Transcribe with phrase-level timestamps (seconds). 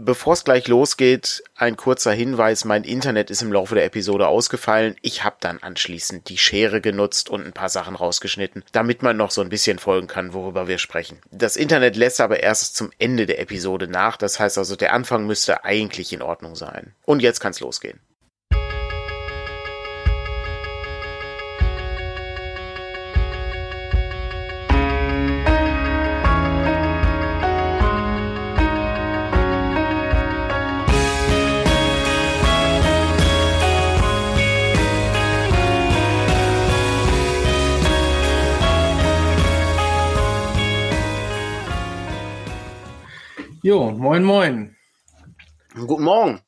[0.00, 2.64] Bevor es gleich losgeht, ein kurzer Hinweis.
[2.64, 4.94] Mein Internet ist im Laufe der Episode ausgefallen.
[5.02, 9.32] Ich habe dann anschließend die Schere genutzt und ein paar Sachen rausgeschnitten, damit man noch
[9.32, 11.18] so ein bisschen folgen kann, worüber wir sprechen.
[11.32, 14.16] Das Internet lässt aber erst zum Ende der Episode nach.
[14.16, 16.94] Das heißt also, der Anfang müsste eigentlich in Ordnung sein.
[17.04, 17.98] Und jetzt kann's losgehen.
[43.68, 44.76] Jo, moin, moin.
[45.74, 46.40] Guten Morgen.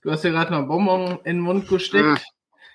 [0.00, 2.06] Du hast ja gerade noch Bonbon in den Mund gesteckt.
[2.06, 2.18] Mhm.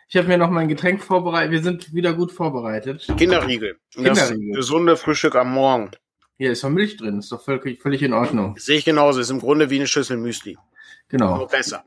[0.07, 1.51] Ich habe mir noch mein Getränk vorbereitet.
[1.51, 3.11] Wir sind wieder gut vorbereitet.
[3.17, 3.79] Kinderriegel.
[3.91, 4.49] Kinderriegel.
[4.51, 5.89] Das gesunde Frühstück am Morgen.
[6.37, 7.17] Hier ist doch Milch drin.
[7.17, 8.55] Ist doch völlig, völlig in Ordnung.
[8.59, 9.19] Sehe ich genauso.
[9.19, 10.55] Ist im Grunde wie eine Schüssel Müsli.
[11.09, 11.37] Genau.
[11.37, 11.83] Nur besser.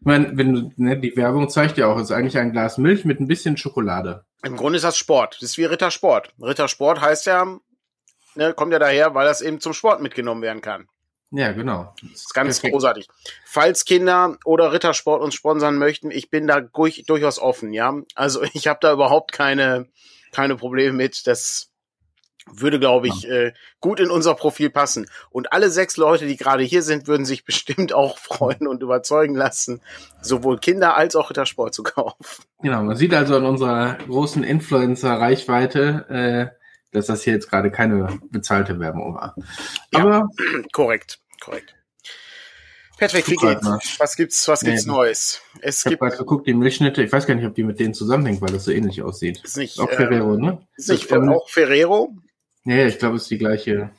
[0.00, 3.20] Ich meine, wenn ne, die Werbung zeigt ja auch, ist eigentlich ein Glas Milch mit
[3.20, 4.24] ein bisschen Schokolade.
[4.44, 5.36] Im Grunde ist das Sport.
[5.42, 6.32] Das ist wie Rittersport.
[6.40, 7.58] Rittersport heißt ja,
[8.34, 10.88] ne, kommt ja daher, weil das eben zum Sport mitgenommen werden kann.
[11.30, 11.94] Ja, genau.
[12.00, 12.72] Das ist ganz Perfekt.
[12.72, 13.08] großartig.
[13.44, 17.94] Falls Kinder oder Rittersport uns sponsern möchten, ich bin da durch, durchaus offen, ja.
[18.14, 19.88] Also ich habe da überhaupt keine,
[20.32, 21.26] keine Probleme mit.
[21.26, 21.70] Das
[22.50, 23.30] würde, glaube ich, ja.
[23.30, 25.06] äh, gut in unser Profil passen.
[25.30, 29.34] Und alle sechs Leute, die gerade hier sind, würden sich bestimmt auch freuen und überzeugen
[29.34, 29.82] lassen,
[30.22, 32.44] sowohl Kinder als auch Rittersport zu kaufen.
[32.62, 36.06] Genau, man sieht also an unserer großen Influencer-Reichweite,
[36.54, 36.58] äh,
[36.92, 39.34] dass das hier jetzt gerade keine bezahlte Werbung war.
[39.94, 40.28] Aber ja,
[40.72, 41.74] korrekt, korrekt.
[42.98, 43.62] Patrick, wie geht's?
[43.62, 43.78] Mal.
[43.98, 45.40] Was gibt's, was gibt's nee, Neues?
[45.60, 47.94] Es ich gibt halt geguckt, die Milchschnitte, ich weiß gar nicht, ob die mit denen
[47.94, 49.40] zusammenhängt, weil das so ähnlich aussieht.
[49.44, 50.66] Ist nicht, auch Ferrero, ähm, ne?
[50.76, 52.16] Ist nicht ähm, auch Ferrero?
[52.64, 53.90] Nee, ich glaube, es ist die gleiche.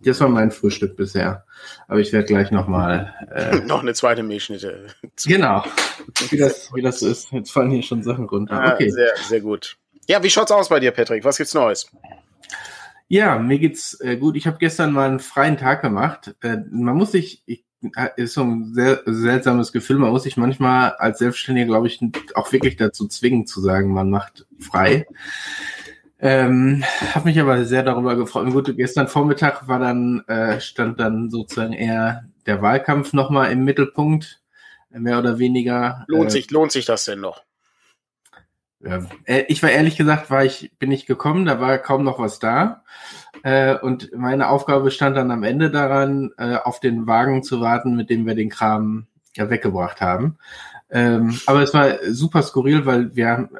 [0.00, 1.44] Das war mein Frühstück bisher.
[1.86, 3.14] Aber ich werde gleich nochmal.
[3.32, 4.88] Äh, noch eine zweite Milchschnitte.
[5.24, 5.64] genau.
[6.28, 7.30] Wie das, wie das ist.
[7.30, 8.60] Jetzt fallen hier schon Sachen runter.
[8.60, 8.90] Ah, okay.
[8.90, 9.76] Sehr, sehr gut.
[10.08, 11.24] Ja, wie schaut's aus bei dir, Patrick?
[11.24, 11.90] Was gibt's Neues?
[13.08, 14.36] Ja, mir geht's äh, gut.
[14.36, 16.36] Ich habe gestern mal einen freien Tag gemacht.
[16.42, 17.64] Äh, man muss sich, ich,
[17.96, 22.00] äh, ist so ein sehr seltsames Gefühl, man muss sich manchmal als Selbstständiger, glaube ich,
[22.34, 25.06] auch wirklich dazu zwingen zu sagen, man macht frei.
[26.20, 28.46] Ähm, habe mich aber sehr darüber gefreut.
[28.46, 33.64] Und gut, gestern Vormittag war dann, äh, stand dann sozusagen eher der Wahlkampf nochmal im
[33.64, 34.42] Mittelpunkt,
[34.90, 36.04] mehr oder weniger.
[36.08, 37.42] Lohnt äh, sich, lohnt sich das denn noch?
[38.80, 42.38] Äh, ich war ehrlich gesagt, war ich, bin ich gekommen, da war kaum noch was
[42.38, 42.84] da.
[43.42, 47.96] Äh, und meine Aufgabe stand dann am Ende daran, äh, auf den Wagen zu warten,
[47.96, 49.06] mit dem wir den Kram
[49.36, 50.38] ja weggebracht haben.
[50.90, 53.50] Ähm, aber es war super skurril, weil wir,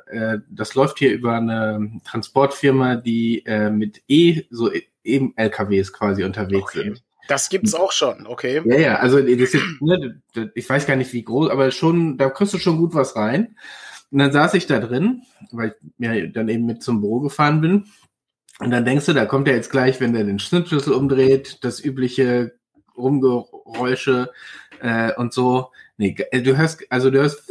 [0.49, 4.71] das läuft hier über eine Transportfirma, die mit E, so
[5.05, 6.85] eben LKWs quasi unterwegs okay.
[6.85, 7.03] sind.
[7.29, 8.63] Das gibt's auch schon, okay.
[8.65, 10.23] Ja, ja, also das ist, ne,
[10.55, 13.57] ich weiß gar nicht wie groß, aber schon, da kriegst du schon gut was rein.
[14.11, 17.61] Und dann saß ich da drin, weil ich mir dann eben mit zum Büro gefahren
[17.61, 17.85] bin.
[18.59, 21.85] Und dann denkst du, da kommt er jetzt gleich, wenn der den Schnittschlüssel umdreht, das
[21.85, 22.55] übliche
[22.97, 24.31] Rumgeräusche
[24.81, 25.71] äh, und so.
[25.97, 27.49] Nee, du hörst, also du hörst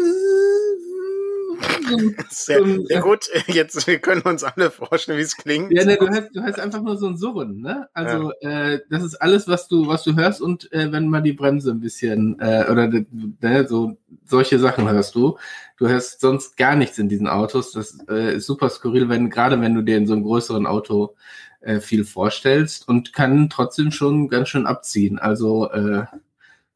[2.29, 3.29] sehr, sehr, gut.
[3.47, 5.71] Jetzt wir können uns alle vorstellen, wie es klingt.
[5.71, 7.87] Ja, ne, du hörst, du hörst einfach nur so ein Surren, ne?
[7.93, 8.73] Also ja.
[8.73, 11.71] äh, das ist alles, was du, was du hörst und äh, wenn mal die Bremse
[11.71, 15.37] ein bisschen äh, oder ne, so solche Sachen hörst du.
[15.77, 17.71] Du hörst sonst gar nichts in diesen Autos.
[17.71, 21.15] Das äh, ist super skurril, wenn gerade wenn du dir in so einem größeren Auto
[21.61, 25.19] äh, viel vorstellst und kann trotzdem schon ganz schön abziehen.
[25.19, 26.05] Also äh,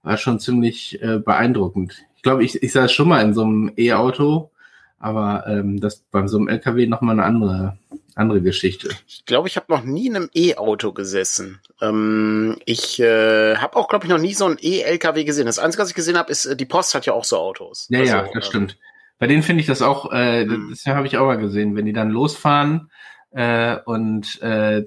[0.03, 2.03] war schon ziemlich äh, beeindruckend.
[2.15, 4.51] Ich glaube, ich, ich saß schon mal in so einem E-Auto
[5.01, 7.77] aber ähm, das beim so einem LKW nochmal eine andere,
[8.15, 8.89] andere Geschichte.
[9.07, 11.59] Ich glaube, ich habe noch nie in einem E-Auto gesessen.
[11.81, 15.47] Ähm, ich äh, habe auch, glaube ich, noch nie so ein E-LKW gesehen.
[15.47, 17.87] Das Einzige, was ich gesehen habe, ist, äh, die Post hat ja auch so Autos.
[17.89, 18.77] Ja, also, ja, das ähm, stimmt.
[19.17, 20.69] Bei denen finde ich das auch, äh, hm.
[20.69, 22.91] das habe ich auch mal gesehen, wenn die dann losfahren
[23.31, 24.85] äh, und äh,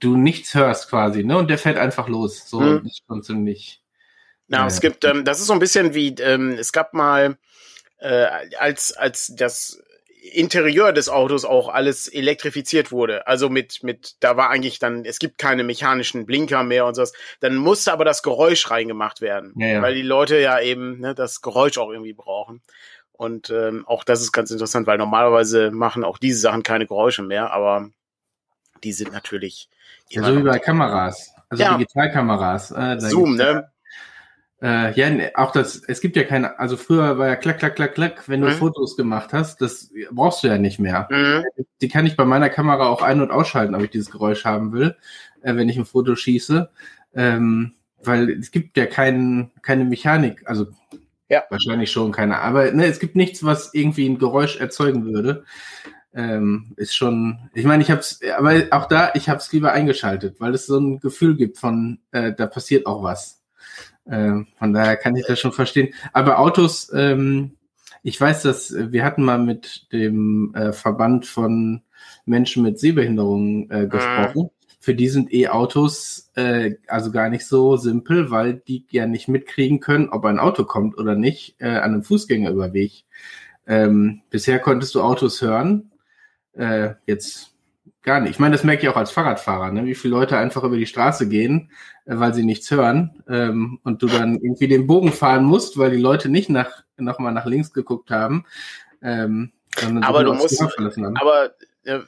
[0.00, 1.38] du nichts hörst quasi, ne?
[1.38, 2.48] Und der fährt einfach los.
[2.48, 2.86] So hm.
[2.86, 3.82] ist schon ziemlich.
[4.48, 7.36] Ja, äh, es gibt, ähm, das ist so ein bisschen wie, ähm, es gab mal
[7.98, 8.26] äh,
[8.58, 9.82] als, als das
[10.32, 13.26] Interieur des Autos auch alles elektrifiziert wurde.
[13.26, 17.12] Also mit, mit, da war eigentlich dann, es gibt keine mechanischen Blinker mehr und sowas.
[17.40, 19.52] Dann musste aber das Geräusch reingemacht werden.
[19.56, 19.82] Ja, ja.
[19.82, 22.62] Weil die Leute ja eben ne, das Geräusch auch irgendwie brauchen.
[23.12, 27.22] Und ähm, auch das ist ganz interessant, weil normalerweise machen auch diese Sachen keine Geräusche
[27.22, 27.88] mehr, aber
[28.84, 29.70] die sind natürlich.
[30.10, 31.34] Ja, so wie bei Kameras.
[31.48, 31.72] Also ja.
[31.78, 32.72] Digitalkameras.
[32.72, 33.70] Äh, Zoom, ne?
[34.62, 37.76] Äh, ja, ne, auch das, es gibt ja keine, also früher war ja klack, klack,
[37.76, 38.52] klack, klack, wenn du mhm.
[38.52, 41.08] Fotos gemacht hast, das brauchst du ja nicht mehr.
[41.10, 41.44] Mhm.
[41.82, 44.72] Die kann ich bei meiner Kamera auch ein- und ausschalten, ob ich dieses Geräusch haben
[44.72, 44.96] will,
[45.42, 46.70] äh, wenn ich ein Foto schieße.
[47.14, 50.66] Ähm, weil es gibt ja kein, keine Mechanik, also
[51.28, 51.42] ja.
[51.50, 55.44] wahrscheinlich schon keine, aber ne, es gibt nichts, was irgendwie ein Geräusch erzeugen würde.
[56.14, 59.72] Ähm, ist schon, ich meine, ich habe es, aber auch da, ich habe es lieber
[59.72, 63.42] eingeschaltet, weil es so ein Gefühl gibt von, äh, da passiert auch was.
[64.08, 65.92] Äh, von daher kann ich das schon verstehen.
[66.12, 67.52] Aber Autos, ähm,
[68.02, 71.82] ich weiß, dass wir hatten mal mit dem äh, Verband von
[72.24, 74.42] Menschen mit Sehbehinderungen äh, gesprochen.
[74.44, 74.50] Mhm.
[74.78, 79.80] Für die sind E-Autos äh, also gar nicht so simpel, weil die ja nicht mitkriegen
[79.80, 83.04] können, ob ein Auto kommt oder nicht äh, an einem Fußgängerüberweg.
[83.66, 85.90] Ähm, bisher konntest du Autos hören,
[86.52, 87.55] äh, jetzt
[88.06, 88.30] gar nicht.
[88.30, 89.84] Ich meine, das merke ich auch als Fahrradfahrer, ne?
[89.84, 91.70] wie viele Leute einfach über die Straße gehen,
[92.06, 95.90] äh, weil sie nichts hören ähm, und du dann irgendwie den Bogen fahren musst, weil
[95.90, 98.46] die Leute nicht nach noch mal nach links geguckt haben.
[99.02, 99.52] Ähm,
[100.00, 101.50] aber du musst, aber
[101.84, 101.98] äh,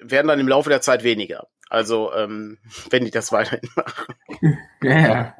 [0.00, 1.46] werden dann im Laufe der Zeit weniger.
[1.70, 2.58] Also, ähm,
[2.90, 4.14] wenn die das weiterhin machen.
[4.82, 5.36] Ja, ja.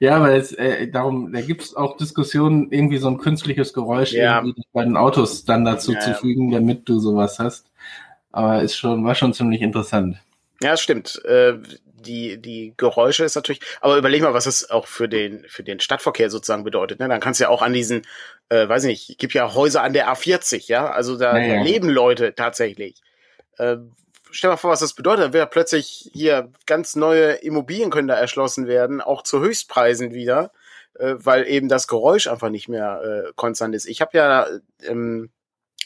[0.00, 4.12] ja aber es, äh, darum, da gibt es auch Diskussionen, irgendwie so ein künstliches Geräusch
[4.12, 4.42] ja.
[4.72, 7.69] bei den Autos dann dazu ja, zu fügen, damit du sowas hast.
[8.32, 10.18] Aber ist schon, war schon ziemlich interessant.
[10.62, 11.24] Ja, das stimmt.
[11.24, 11.54] Äh,
[12.00, 15.80] die, die Geräusche ist natürlich, aber überleg mal, was es auch für den, für den
[15.80, 17.00] Stadtverkehr sozusagen bedeutet.
[17.00, 17.08] Ne?
[17.08, 18.02] Dann kannst du ja auch an diesen,
[18.48, 21.56] äh, weiß nicht, gibt ja Häuser an der A40, ja, also da, naja.
[21.56, 23.02] da leben Leute tatsächlich.
[23.58, 23.76] Äh,
[24.30, 25.26] stell mal vor, was das bedeutet.
[25.26, 30.52] Da wird plötzlich hier ganz neue Immobilien können da erschlossen werden, auch zu Höchstpreisen wieder,
[30.98, 33.86] äh, weil eben das Geräusch einfach nicht mehr äh, konstant ist.
[33.86, 34.46] Ich habe ja
[34.82, 35.30] ähm,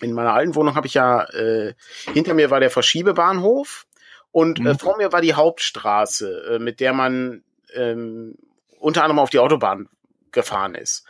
[0.00, 1.75] in meiner alten Wohnung habe ich ja äh,
[2.12, 3.87] hinter mir war der Verschiebebahnhof
[4.32, 4.69] und äh, mhm.
[4.69, 7.43] äh, vor mir war die Hauptstraße, äh, mit der man
[7.75, 8.37] ähm,
[8.79, 9.88] unter anderem auf die Autobahn
[10.32, 11.05] gefahren ist.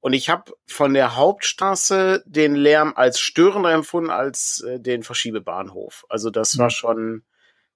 [0.00, 6.04] Und ich habe von der Hauptstraße den Lärm als störender empfunden als äh, den Verschiebebahnhof.
[6.08, 6.70] Also das war mhm.
[6.70, 7.22] schon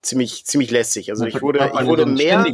[0.02, 1.10] ziemlich ziemlich lästig.
[1.10, 2.44] Also ich wurde ich wurde mehr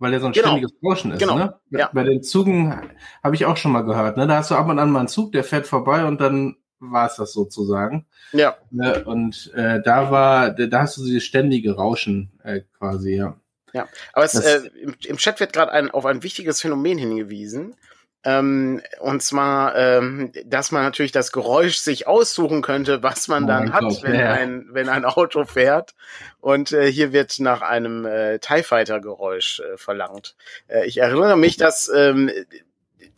[0.00, 0.48] weil er so ein genau.
[0.48, 1.18] ständiges Rauschen ist.
[1.18, 1.36] Genau.
[1.36, 1.60] Ne?
[1.70, 1.90] Ja.
[1.92, 2.90] Bei den Zügen
[3.22, 4.16] habe ich auch schon mal gehört.
[4.16, 4.26] Ne?
[4.26, 7.06] Da hast du ab und an mal einen Zug, der fährt vorbei und dann war
[7.06, 8.06] es das sozusagen.
[8.32, 8.56] Ja.
[8.70, 9.04] Ne?
[9.04, 13.36] Und äh, da war, da hast du dieses ständige Rauschen äh, quasi, ja.
[13.72, 17.76] Ja, aber es, äh, im, im Chat wird gerade ein, auf ein wichtiges Phänomen hingewiesen.
[18.22, 23.46] Ähm, und zwar, ähm, dass man natürlich das Geräusch sich aussuchen könnte, was man oh
[23.46, 24.32] dann hat, Gott, wenn, ja.
[24.32, 25.94] ein, wenn ein Auto fährt.
[26.40, 30.36] Und äh, hier wird nach einem äh, TIE Fighter Geräusch äh, verlangt.
[30.68, 32.30] Äh, ich erinnere mich, dass ähm,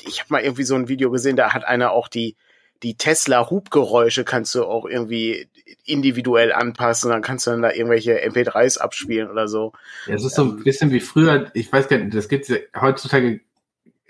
[0.07, 2.37] ich habe mal irgendwie so ein Video gesehen, da hat einer auch die
[2.83, 5.49] die Tesla-Hubgeräusche kannst du auch irgendwie
[5.85, 7.11] individuell anpassen.
[7.11, 9.73] Dann kannst du dann da irgendwelche MP3s abspielen oder so.
[10.07, 11.51] Ja, es ist so ein ähm, bisschen wie früher.
[11.55, 13.41] Ich weiß gar nicht, das gibt's ja heutzutage,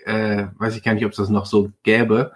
[0.05, 2.33] äh, weiß ich gar nicht, ob es das noch so gäbe.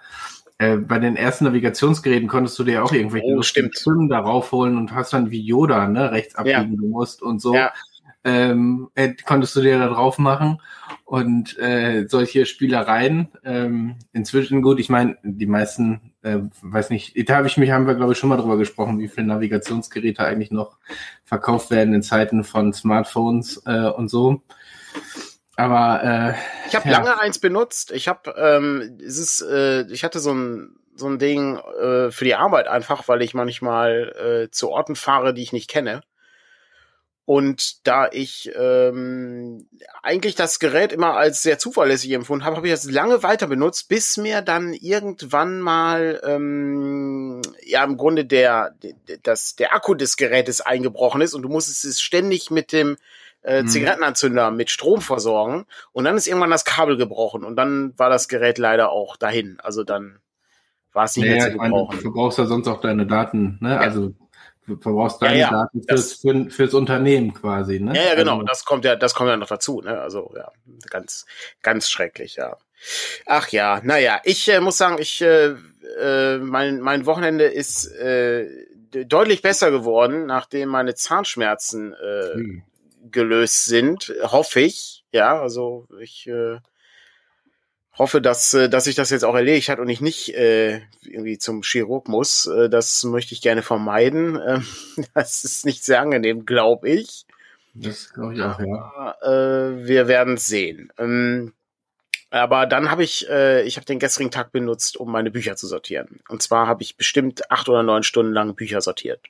[0.60, 4.94] Äh, bei den ersten Navigationsgeräten konntest du dir auch irgendwelche oh, Stimmen darauf holen und
[4.94, 6.78] hast dann wie Yoda, ne, rechts abbiegen ja.
[6.80, 7.54] du musst und so.
[7.54, 7.72] Ja.
[8.24, 10.60] Ähm, äh, konntest du dir da drauf machen
[11.06, 13.30] und äh, solche Spielereien.
[13.46, 17.88] Ähm, inzwischen gut, ich meine, die meisten, äh, weiß nicht, da habe ich mich, haben
[17.88, 20.78] wir glaube ich schon mal drüber gesprochen, wie viele Navigationsgeräte eigentlich noch
[21.24, 24.42] verkauft werden in Zeiten von Smartphones äh, und so.
[25.56, 27.00] Aber äh, ich habe ja.
[27.00, 27.92] lange eins benutzt.
[27.92, 32.26] Ich habe, ähm, es ist, äh, ich hatte so ein so ein Ding äh, für
[32.26, 36.02] die Arbeit einfach, weil ich manchmal äh, zu Orten fahre, die ich nicht kenne.
[37.28, 39.68] Und da ich ähm,
[40.02, 43.90] eigentlich das Gerät immer als sehr zuverlässig empfunden habe, habe ich das lange weiter benutzt,
[43.90, 50.16] bis mir dann irgendwann mal ähm, ja im Grunde der, der, das, der Akku des
[50.16, 52.96] Gerätes eingebrochen ist und du musstest es ständig mit dem
[53.44, 53.68] äh, mhm.
[53.68, 55.66] Zigarettenanzünder mit Strom versorgen.
[55.92, 59.60] Und dann ist irgendwann das Kabel gebrochen und dann war das Gerät leider auch dahin.
[59.62, 60.20] Also dann
[60.94, 61.88] war es nicht naja, mehr zu gebrauchen.
[61.90, 63.72] Meine, du brauchst ja sonst auch deine Daten, ne?
[63.72, 63.80] Ja.
[63.82, 64.14] Also
[64.68, 67.96] Du verbrauchst deine ja, ja, Daten fürs, für, fürs Unternehmen quasi, ne?
[67.96, 68.34] Ja, ja, genau.
[68.34, 70.02] Also, das kommt ja, das kommt ja noch dazu, ne?
[70.02, 70.52] Also, ja,
[70.90, 71.26] ganz,
[71.62, 72.58] ganz schrecklich, ja.
[73.26, 75.56] Ach ja, naja, ich äh, muss sagen, ich, äh,
[76.02, 78.46] äh, mein, mein Wochenende ist äh,
[79.06, 82.64] deutlich besser geworden, nachdem meine Zahnschmerzen äh, hm.
[83.10, 85.06] gelöst sind, hoffe ich.
[85.14, 86.58] Ja, also ich äh,
[87.98, 91.38] hoffe, dass, äh, dass sich das jetzt auch erledigt hat und ich nicht äh, irgendwie
[91.38, 92.46] zum Chirurg muss.
[92.46, 94.40] Äh, das möchte ich gerne vermeiden.
[94.48, 94.66] Ähm,
[95.14, 97.26] das ist nicht sehr angenehm, glaube ich.
[97.74, 99.16] Das glaube ich auch, ja.
[99.22, 100.92] Äh, wir werden sehen.
[100.98, 101.54] Ähm,
[102.30, 105.68] aber dann habe ich, äh, ich habe den gestrigen Tag benutzt, um meine Bücher zu
[105.68, 106.20] sortieren.
[106.28, 109.22] Und zwar habe ich bestimmt acht oder neun Stunden lang Bücher sortiert.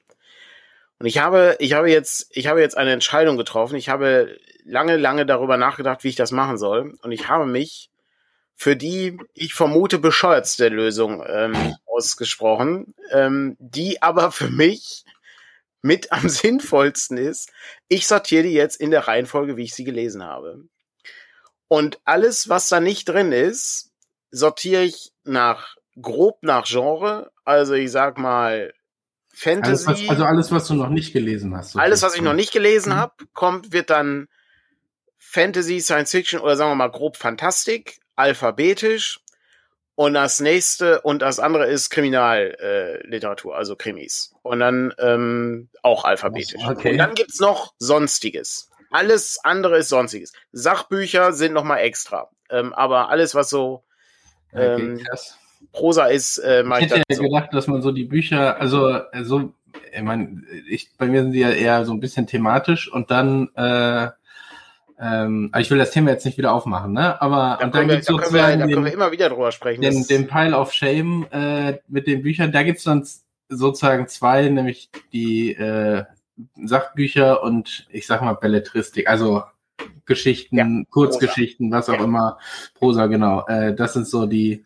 [0.99, 3.75] Und ich habe, ich habe jetzt, ich habe jetzt eine Entscheidung getroffen.
[3.75, 6.97] Ich habe lange, lange darüber nachgedacht, wie ich das machen soll.
[7.01, 7.89] Und ich habe mich
[8.57, 15.05] für die ich vermute bescheuertste Lösung ähm, ausgesprochen, ähm, die aber für mich
[15.83, 17.51] mit am sinnvollsten ist.
[17.87, 20.65] Ich sortiere die jetzt in der Reihenfolge, wie ich sie gelesen habe.
[21.67, 23.91] Und alles, was da nicht drin ist,
[24.31, 27.31] sortiere ich nach grob nach Genre.
[27.45, 28.73] Also ich sag mal
[29.31, 29.87] Fantasy.
[29.87, 31.73] Alles, was, also alles, was du noch nicht gelesen hast.
[31.73, 32.97] So alles, was ich noch nicht gelesen mhm.
[32.97, 34.27] habe, kommt, wird dann
[35.19, 39.19] Fantasy, Science Fiction oder sagen wir mal grob Fantastik, alphabetisch.
[39.95, 44.35] Und das nächste und das andere ist Kriminalliteratur, äh, also Krimis.
[44.43, 46.61] Und dann ähm, auch alphabetisch.
[46.67, 46.91] Okay.
[46.91, 48.69] Und dann gibt's noch Sonstiges.
[48.91, 50.33] Alles andere ist Sonstiges.
[50.51, 52.29] Sachbücher sind nochmal extra.
[52.51, 53.83] Ähm, aber alles, was so
[54.53, 55.17] ähm, okay,
[55.71, 57.23] Prosa ist, äh, ich hätte ja so.
[57.23, 59.53] gedacht, dass man so die Bücher, also so,
[59.91, 63.49] ich meine, ich, bei mir sind die ja eher so ein bisschen thematisch und dann
[63.55, 64.09] äh,
[64.99, 67.21] ähm, also ich will das Thema jetzt nicht wieder aufmachen, ne?
[67.21, 69.81] Aber da und dann gibt's sozusagen wir, da den, können wir immer wieder drüber sprechen.
[69.81, 73.07] Den, den Pile of Shame äh, mit den Büchern, da gibt's dann
[73.49, 76.03] sozusagen zwei, nämlich die äh,
[76.63, 79.43] Sachbücher und ich sag mal Belletristik, also
[80.05, 81.77] Geschichten, ja, Kurzgeschichten, Prosa.
[81.77, 82.05] was auch ja.
[82.05, 82.37] immer,
[82.73, 83.45] Prosa, genau.
[83.47, 84.63] Äh, das sind so die,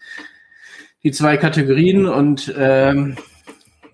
[1.03, 3.17] die zwei Kategorien und ähm,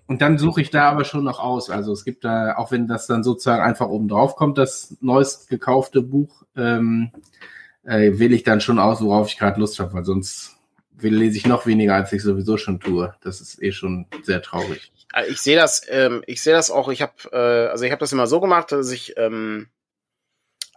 [0.08, 1.68] und dann suche ich da aber schon noch aus.
[1.68, 5.48] Also es gibt da, auch wenn das dann sozusagen einfach oben drauf kommt, das neuest
[5.50, 7.12] gekaufte Buch, ähm,
[7.84, 10.56] äh, wähle ich dann schon aus, worauf ich gerade Lust habe, weil sonst
[10.98, 13.14] lese ich noch weniger, als ich sowieso schon tue.
[13.20, 14.92] Das ist eh schon sehr traurig.
[15.14, 16.88] Äh, ich sehe das, ähm, ich sehe das auch.
[16.88, 19.68] Ich habe, äh, also ich habe das immer so gemacht, dass ich ähm,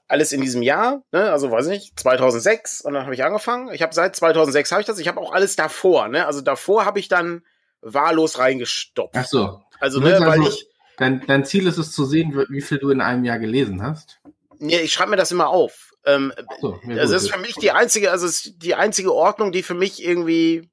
[0.10, 3.74] alles in diesem Jahr, ne, also weiß ich nicht, 2006 und dann habe ich angefangen.
[3.74, 5.00] Ich habe seit 2006 habe ich das.
[5.00, 7.44] Ich habe auch alles davor, ne, also davor habe ich dann
[7.82, 9.16] wahllos reingestoppt.
[9.18, 9.62] Ach so.
[9.80, 10.68] Also, ne, weil also, ich.
[10.98, 14.20] Dein, dein Ziel ist es zu sehen, wie viel du in einem Jahr gelesen hast?
[14.60, 15.92] Nee, ich schreibe mir das immer auf.
[16.06, 19.64] Ähm, so, also das ist für mich die einzige, also ist die einzige Ordnung, die
[19.64, 20.70] für mich irgendwie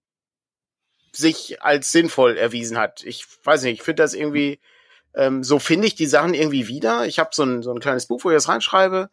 [1.13, 3.03] sich als sinnvoll erwiesen hat.
[3.05, 4.61] Ich weiß nicht, ich finde das irgendwie,
[5.15, 7.07] ähm, so finde ich die Sachen irgendwie wieder.
[7.07, 9.11] Ich habe so ein, so ein kleines Buch, wo ich das reinschreibe.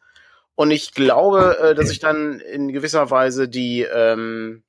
[0.56, 4.64] Und ich glaube, äh, dass ich dann in gewisser Weise die, ähm,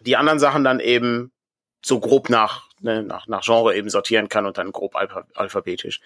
[0.00, 1.32] die anderen Sachen dann eben
[1.82, 6.00] so grob nach, ne, nach, nach Genre eben sortieren kann und dann grob alphabetisch.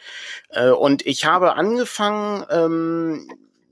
[0.51, 3.29] Äh, und ich habe angefangen ähm,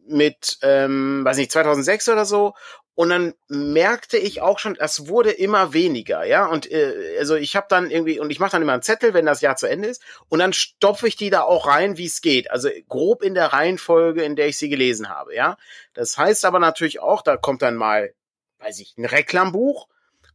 [0.06, 2.54] mit, ähm, weiß nicht, 2006 oder so.
[2.96, 6.44] Und dann merkte ich auch schon, das wurde immer weniger, ja.
[6.44, 9.24] Und äh, also ich habe dann irgendwie und ich mache dann immer einen Zettel, wenn
[9.24, 12.20] das Jahr zu Ende ist, und dann stopfe ich die da auch rein, wie es
[12.20, 12.50] geht.
[12.50, 15.56] Also grob in der Reihenfolge, in der ich sie gelesen habe, ja.
[15.94, 18.12] Das heißt aber natürlich auch, da kommt dann mal,
[18.58, 19.86] weiß ich, ein Reklambuch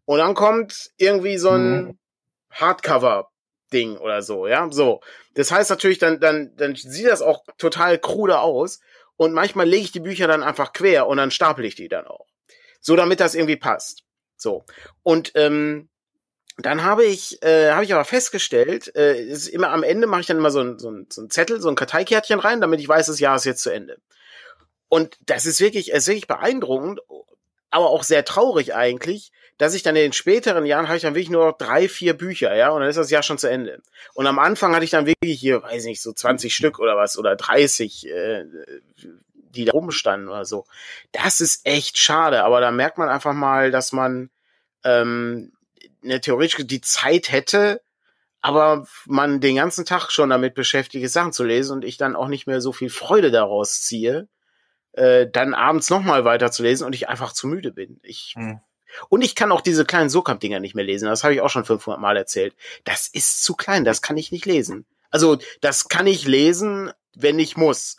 [0.05, 2.00] und dann kommt irgendwie so ein mhm.
[2.51, 4.67] Hardcover-Ding oder so, ja.
[4.71, 5.01] So.
[5.33, 8.79] Das heißt natürlich, dann, dann, dann sieht das auch total krude aus.
[9.17, 12.05] Und manchmal lege ich die Bücher dann einfach quer und dann stapel ich die dann
[12.05, 12.27] auch.
[12.81, 14.03] So, damit das irgendwie passt.
[14.35, 14.65] So.
[15.03, 15.89] Und ähm,
[16.57, 20.27] dann habe ich, äh, habe ich aber festgestellt, äh, ist immer am Ende mache ich
[20.27, 22.88] dann immer so ein, so, ein, so ein Zettel, so ein Karteikärtchen rein, damit ich
[22.88, 23.97] weiß, das Jahr ist jetzt zu Ende.
[24.88, 27.01] Und das ist wirklich, ist wirklich beeindruckend,
[27.75, 31.13] aber auch sehr traurig eigentlich, dass ich dann in den späteren Jahren habe ich dann
[31.13, 33.82] wirklich nur noch drei, vier Bücher, ja, und dann ist das Jahr schon zu Ende.
[34.13, 37.17] Und am Anfang hatte ich dann wirklich hier, weiß nicht, so 20 Stück oder was
[37.17, 38.46] oder 30, äh,
[39.34, 40.65] die da rumstanden oder so.
[41.12, 44.29] Das ist echt schade, aber da merkt man einfach mal, dass man
[44.86, 45.51] ähm,
[46.01, 47.82] ne, theoretisch die Zeit hätte,
[48.39, 52.15] aber man den ganzen Tag schon damit beschäftigt ist, Sachen zu lesen und ich dann
[52.15, 54.29] auch nicht mehr so viel Freude daraus ziehe,
[54.95, 57.99] äh, dann abends nochmal weiterzulesen und ich einfach zu müde bin.
[58.03, 58.59] Ich hm.
[59.09, 61.07] Und ich kann auch diese kleinen Sokamp-Dinger nicht mehr lesen.
[61.07, 62.55] Das habe ich auch schon 500 Mal erzählt.
[62.83, 64.85] Das ist zu klein, das kann ich nicht lesen.
[65.09, 67.97] Also, das kann ich lesen, wenn ich muss.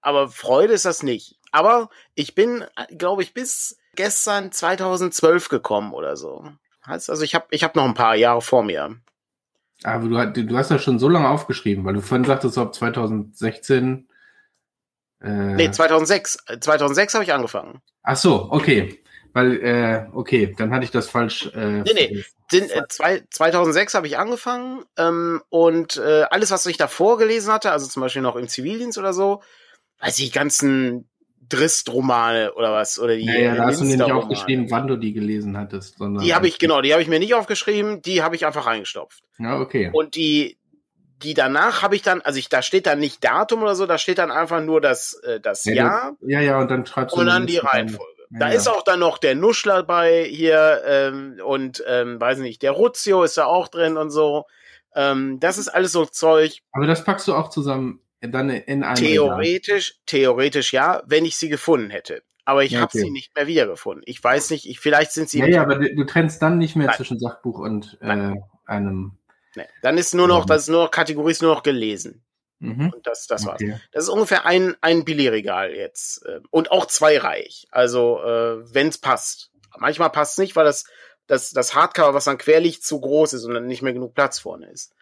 [0.00, 1.38] Aber Freude ist das nicht.
[1.50, 2.64] Aber ich bin,
[2.96, 6.48] glaube ich, bis gestern 2012 gekommen oder so.
[6.86, 8.96] Heißt also, ich habe ich hab noch ein paar Jahre vor mir.
[9.82, 14.08] Aber du, du hast ja schon so lange aufgeschrieben, weil du vorhin sagtest, ob 2016.
[15.24, 16.38] Äh nee, 2006.
[16.60, 17.80] 2006 habe ich angefangen.
[18.02, 19.00] Ach so, okay.
[19.32, 21.50] Weil, äh, okay, dann hatte ich das falsch.
[21.54, 22.24] Äh, nee, nee.
[22.52, 27.52] Den, äh, zwei, 2006 habe ich angefangen ähm, und äh, alles, was ich davor gelesen
[27.52, 29.42] hatte, also zum Beispiel noch im Zivildienst oder so,
[30.00, 31.08] weiß ich, ganzen
[31.48, 33.24] Drist-Romane oder was oder die.
[33.24, 36.22] Ja, ja da hast du mir nicht aufgeschrieben, wann du die gelesen hattest, sondern.
[36.22, 39.24] Die habe ich genau, die habe ich mir nicht aufgeschrieben, die habe ich einfach reingestopft.
[39.38, 39.90] Ja, okay.
[39.92, 40.58] Und die
[41.22, 43.98] die danach habe ich dann, also ich, da steht dann nicht Datum oder so, da
[43.98, 46.16] steht dann einfach nur das, äh, das ja, Jahr.
[46.20, 47.20] ja, ja, und dann schreibst du.
[47.20, 48.12] Und dann die Reihenfolge.
[48.30, 48.54] Da ja.
[48.54, 53.22] ist auch dann noch der Nuschler bei hier ähm, und ähm, weiß nicht, der Ruzio
[53.22, 54.46] ist da auch drin und so.
[54.96, 56.58] Ähm, das ist alles so Zeug.
[56.72, 58.96] Aber das packst du auch zusammen dann in einem.
[58.96, 59.98] Theoretisch, Jahr.
[60.06, 62.22] theoretisch ja, wenn ich sie gefunden hätte.
[62.44, 62.98] Aber ich ja, okay.
[62.98, 64.02] habe sie nicht mehr wiedergefunden.
[64.06, 65.38] Ich weiß nicht, ich, vielleicht sind sie.
[65.38, 66.96] Ja, ja aber du, du, trennst dann nicht mehr Nein.
[66.96, 68.34] zwischen Sachbuch und äh,
[68.66, 69.12] einem.
[69.54, 69.66] Nee.
[69.82, 72.24] Dann ist nur noch, das ist nur noch Kategorie ist nur noch gelesen.
[72.58, 72.90] Mhm.
[72.90, 73.60] Und das, das war's.
[73.60, 73.78] Okay.
[73.92, 76.24] Das ist ungefähr ein, ein Billigregal jetzt.
[76.26, 77.66] Äh, und auch zweireich.
[77.70, 79.50] Also, äh, wenn es passt.
[79.76, 80.84] Manchmal passt es nicht, weil das,
[81.26, 84.38] das, das Hardcover, was dann querliegt, zu groß ist und dann nicht mehr genug Platz
[84.38, 84.94] vorne ist.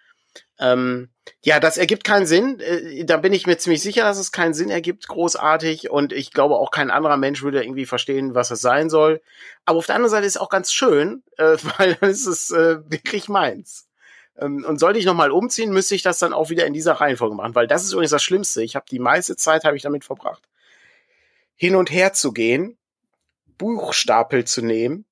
[0.59, 1.11] Ähm,
[1.42, 2.59] ja, das ergibt keinen Sinn.
[2.61, 5.90] Äh, da bin ich mir ziemlich sicher, dass es keinen Sinn ergibt, großartig.
[5.90, 9.21] Und ich glaube, auch kein anderer Mensch würde irgendwie verstehen, was es sein soll.
[9.66, 12.50] Aber auf der anderen Seite ist es auch ganz schön, äh, weil dann ist es
[12.50, 13.88] äh, wirklich meins.
[14.38, 17.34] Ähm, und sollte ich nochmal umziehen, müsste ich das dann auch wieder in dieser Reihenfolge
[17.34, 18.62] machen, weil das ist übrigens das Schlimmste.
[18.62, 20.42] Ich habe die meiste Zeit habe ich damit verbracht,
[21.54, 22.78] hin und her zu gehen,
[23.58, 25.04] Buchstapel zu nehmen,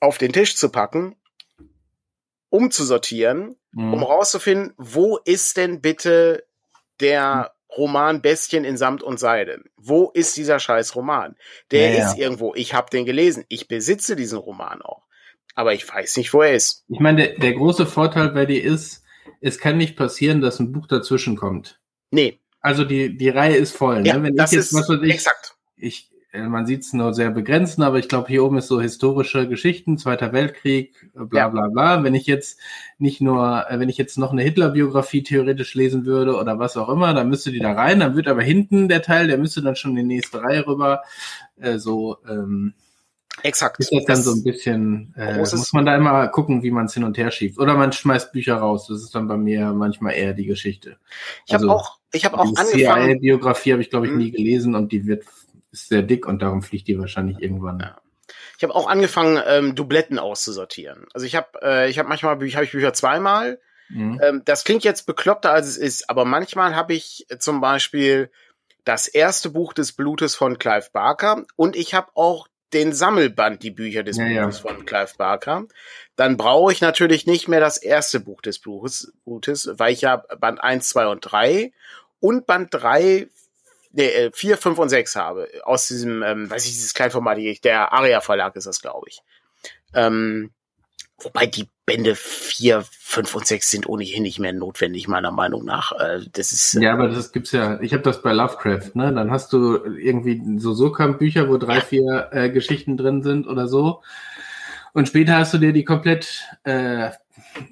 [0.00, 1.16] auf den Tisch zu packen,
[2.50, 3.94] umzusortieren, mhm.
[3.94, 6.44] um rauszufinden, wo ist denn bitte
[7.00, 9.62] der Roman Bestien in Samt und Seide.
[9.76, 11.36] Wo ist dieser scheiß Roman?
[11.70, 12.24] Der ja, ist ja.
[12.24, 12.54] irgendwo.
[12.54, 13.44] Ich habe den gelesen.
[13.48, 15.06] Ich besitze diesen Roman auch
[15.54, 16.84] aber ich weiß nicht, wo er ist.
[16.88, 19.02] Ich meine, der, der große Vorteil bei dir ist,
[19.40, 21.80] es kann nicht passieren, dass ein Buch dazwischen kommt.
[22.10, 22.40] Nee.
[22.60, 24.02] Also die, die Reihe ist voll.
[24.02, 24.08] Ne?
[24.08, 25.56] Ja, Wenn das ich jetzt, ist was weiß ich, exakt.
[25.76, 28.80] Ich, äh, man sieht es nur sehr begrenzt, aber ich glaube, hier oben ist so
[28.80, 31.48] historische Geschichten, Zweiter Weltkrieg, bla ja.
[31.48, 32.04] bla bla.
[32.04, 32.60] Wenn ich jetzt
[32.98, 36.88] nicht nur, äh, wenn ich jetzt noch eine Hitler-Biografie theoretisch lesen würde oder was auch
[36.88, 39.76] immer, dann müsste die da rein, dann wird aber hinten der Teil, der müsste dann
[39.76, 41.02] schon in die nächste Reihe rüber.
[41.56, 42.74] Äh, so, ähm,
[43.42, 43.80] Exakt.
[43.80, 46.94] Ist das dann so ein bisschen, äh, muss man da immer gucken, wie man es
[46.94, 47.58] hin und her schiebt.
[47.58, 48.86] Oder man schmeißt Bücher raus.
[48.88, 50.98] Das ist dann bei mir manchmal eher die Geschichte.
[51.46, 53.14] Ich also, habe auch, ich habe auch angefangen.
[53.14, 54.32] Die biografie habe ich, glaube ich, nie mhm.
[54.32, 55.24] gelesen und die wird
[55.72, 57.80] ist sehr dick und darum fliegt die wahrscheinlich irgendwann.
[57.80, 57.96] Ja.
[58.56, 61.06] Ich habe auch angefangen, ähm, Dubletten auszusortieren.
[61.14, 63.58] Also ich habe, äh, ich habe manchmal hab ich Bücher zweimal.
[63.88, 64.20] Mhm.
[64.22, 68.30] Ähm, das klingt jetzt bekloppter, als es ist, aber manchmal habe ich zum Beispiel
[68.84, 73.70] das erste Buch des Blutes von Clive Barker und ich habe auch den Sammelband, die
[73.70, 74.70] Bücher des ja, Buches ja.
[74.70, 75.66] von Clive Barker.
[76.16, 80.16] Dann brauche ich natürlich nicht mehr das erste Buch des Buches, Buches weil ich ja
[80.38, 81.72] Band 1, 2 und 3
[82.20, 83.28] und Band 3,
[83.92, 85.48] nee, 4, äh, 5 und 6 habe.
[85.64, 89.22] Aus diesem, ähm, weiß ich, dieses Kleinformat, der Aria Verlag ist das, glaube ich.
[89.94, 90.52] Ähm,
[91.18, 95.92] wobei die Bände 4, 5 und 6 sind ohnehin nicht mehr notwendig, meiner Meinung nach.
[95.92, 99.12] Äh, das ist, ja, aber das gibt's ja, ich habe das bei Lovecraft, ne?
[99.12, 101.80] Dann hast du irgendwie so Surkamp-Bücher, wo drei, ja.
[101.80, 104.02] vier äh, Geschichten drin sind oder so.
[104.94, 107.10] Und später hast du dir die komplett, äh,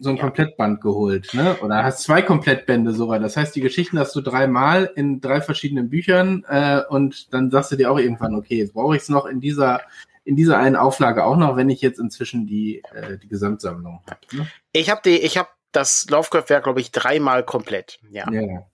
[0.00, 0.22] so ein ja.
[0.22, 1.56] Komplettband geholt, ne?
[1.62, 3.20] Oder hast zwei Komplettbände sogar.
[3.20, 7.72] Das heißt, die Geschichten hast du dreimal in drei verschiedenen Büchern äh, und dann sagst
[7.72, 9.82] du dir auch irgendwann, okay, jetzt brauche ich es noch in dieser
[10.24, 14.36] in dieser einen Auflage auch noch, wenn ich jetzt inzwischen die, äh, die Gesamtsammlung habe.
[14.36, 14.46] Ne?
[14.72, 18.00] Ich habe die, ich habe das Lovecraft-Werk, glaube ich, dreimal komplett.
[18.10, 18.30] Ja.
[18.30, 18.66] ja.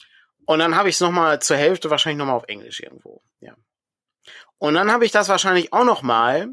[0.47, 3.23] Und dann habe ich es nochmal zur Hälfte wahrscheinlich nochmal auf Englisch irgendwo.
[3.41, 3.55] Ja.
[4.59, 6.49] Und dann habe ich das wahrscheinlich auch nochmal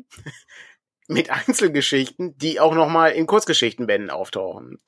[1.07, 4.79] mit Einzelgeschichten, die auch nochmal in Kurzgeschichtenbänden auftauchen.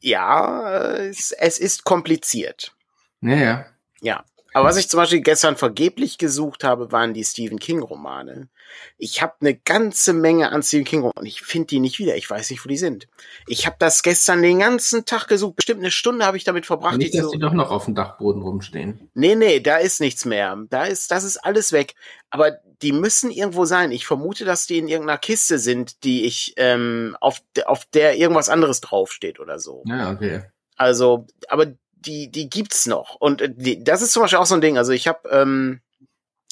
[0.00, 2.74] Ja, es, es ist kompliziert.
[3.20, 3.66] Ja,
[4.00, 4.24] ja.
[4.54, 8.48] Aber was ich zum Beispiel gestern vergeblich gesucht habe, waren die Stephen King Romane.
[8.96, 12.16] Ich habe eine ganze Menge an Stephen King Romanen und ich finde die nicht wieder.
[12.16, 13.08] Ich weiß nicht, wo die sind.
[13.46, 15.56] Ich habe das gestern den ganzen Tag gesucht.
[15.56, 16.96] Bestimmt eine Stunde habe ich damit verbracht.
[16.96, 19.10] Nicht, dass so die doch noch auf dem Dachboden rumstehen.
[19.14, 20.56] Nee, nee, da ist nichts mehr.
[20.70, 21.94] Da ist, das ist alles weg.
[22.30, 23.92] Aber die müssen irgendwo sein.
[23.92, 28.48] Ich vermute, dass die in irgendeiner Kiste sind, die ich ähm, auf, auf der irgendwas
[28.48, 29.82] anderes draufsteht oder so.
[29.86, 30.44] Ja, okay.
[30.76, 31.66] Also, aber
[32.00, 33.14] die, die gibt's noch.
[33.16, 34.78] Und äh, die, das ist zum Beispiel auch so ein Ding.
[34.78, 35.80] Also ich habe, ähm,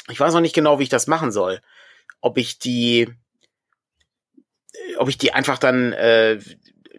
[0.09, 1.61] ich weiß noch nicht genau, wie ich das machen soll.
[2.21, 3.09] Ob ich die,
[4.99, 6.41] ob ich die einfach dann, äh, äh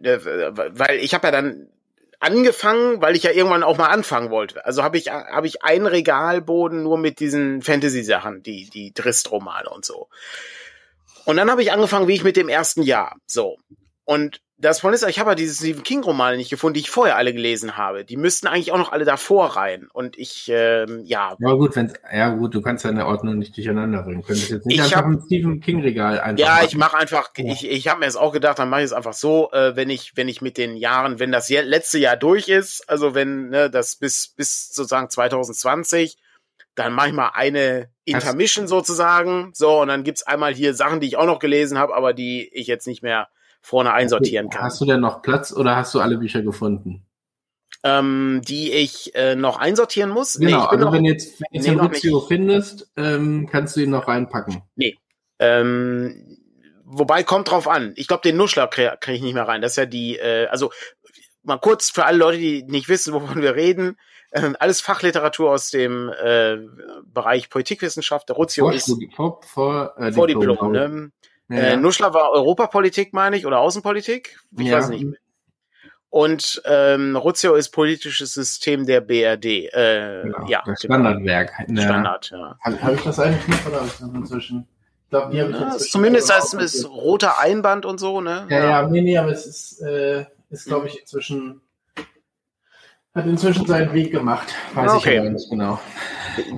[0.01, 1.69] weil ich habe ja dann
[2.19, 4.65] angefangen, weil ich ja irgendwann auch mal anfangen wollte.
[4.65, 9.85] Also habe ich habe ich einen Regalboden nur mit diesen Fantasy-Sachen, die die Drist-Romane und
[9.85, 10.09] so.
[11.25, 13.17] Und dann habe ich angefangen, wie ich mit dem ersten Jahr.
[13.27, 13.57] So.
[14.05, 17.15] Und das Problem ist, ich habe ja diese Stephen King-Romane nicht gefunden, die ich vorher
[17.15, 18.03] alle gelesen habe.
[18.03, 19.87] Die müssten eigentlich auch noch alle davor rein.
[19.93, 21.35] Und ich, ähm, ja.
[21.37, 24.23] Ja gut, wenn ja gut, du kannst deine Ordnung nicht durcheinander bringen.
[24.23, 26.43] Könntest jetzt nicht ich einfach hab, ein Stephen King-Regal einfach.
[26.43, 26.65] Ja, machen.
[26.67, 27.53] ich mache einfach, ja.
[27.53, 29.91] ich, ich habe mir jetzt auch gedacht, dann mache ich es einfach so, äh, wenn
[29.91, 33.69] ich, wenn ich mit den Jahren, wenn das letzte Jahr durch ist, also wenn ne,
[33.69, 36.17] das bis, bis sozusagen 2020,
[36.73, 39.51] dann mache ich mal eine Intermission sozusagen.
[39.53, 42.49] So, und dann gibt's einmal hier Sachen, die ich auch noch gelesen habe, aber die
[42.53, 43.27] ich jetzt nicht mehr
[43.67, 44.63] vorne einsortieren kann.
[44.63, 47.05] Hast du denn noch Platz oder hast du alle Bücher gefunden?
[47.83, 50.39] Ähm, die ich äh, noch einsortieren muss.
[50.39, 53.89] Genau, nee, also noch, wenn jetzt, wenn jetzt nee, Lucio findest, ähm, kannst du ihn
[53.89, 54.63] noch reinpacken.
[54.77, 54.95] Nee.
[55.39, 56.39] Ähm,
[56.85, 57.91] wobei, kommt drauf an.
[57.97, 59.61] Ich glaube, den Nuschler kriege krieg ich nicht mehr rein.
[59.61, 60.71] Das ist ja die, äh, also
[61.43, 63.97] mal kurz für alle Leute, die nicht wissen, wovon wir reden.
[64.31, 66.57] Äh, alles Fachliteratur aus dem äh,
[67.05, 68.29] Bereich Politikwissenschaft.
[68.29, 70.71] Der Ruzio ist vor, vor, äh, vor Diplom.
[70.71, 71.11] Ne?
[71.49, 71.57] Ja.
[71.57, 74.37] Äh, Nuschler war Europapolitik, meine ich, oder Außenpolitik.
[74.57, 74.77] Ich ja.
[74.77, 75.05] weiß nicht.
[76.09, 79.45] Und ähm, Ruzio ist politisches System der BRD.
[79.45, 80.95] Äh, Genau, ja, das genau.
[80.95, 81.51] Standardwerk.
[81.67, 82.57] der- Standard, ja.
[82.61, 84.67] Habe hab ich das eigentlich noch oder habe ich das inzwischen?
[85.09, 86.85] Ich ich ja inzwischen zumindest ist ausprobiert.
[87.03, 88.45] roter Einband und so, ne?
[88.49, 91.61] Ja, ja, nee, nee, aber es ist, äh, ist glaube ich, inzwischen.
[93.17, 94.53] Hat inzwischen seinen Weg gemacht.
[94.75, 95.13] Weiß Okay.
[95.15, 95.79] ich aber nicht genau.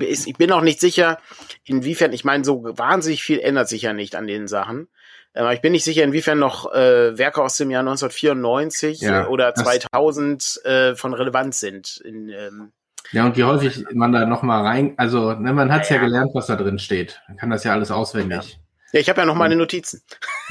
[0.00, 1.18] Ich bin auch nicht sicher,
[1.64, 4.88] inwiefern, ich meine, so wahnsinnig viel ändert sich ja nicht an den Sachen.
[5.34, 9.22] Ähm, Aber ich bin nicht sicher, inwiefern noch äh, Werke aus dem Jahr 1994 Ja,
[9.22, 11.96] äh, oder das- 2000 äh, von Relevanz sind.
[12.04, 12.72] In, ähm,
[13.12, 16.08] Ja, und wie häufig man da nochmal rein, also ne, man hat ja, Ja, ja.
[16.08, 17.22] gelernt, was da drin steht.
[17.28, 18.58] Man kann das ja alles auswendig.
[18.92, 20.02] ja, ich habe ja noch meine Notizen.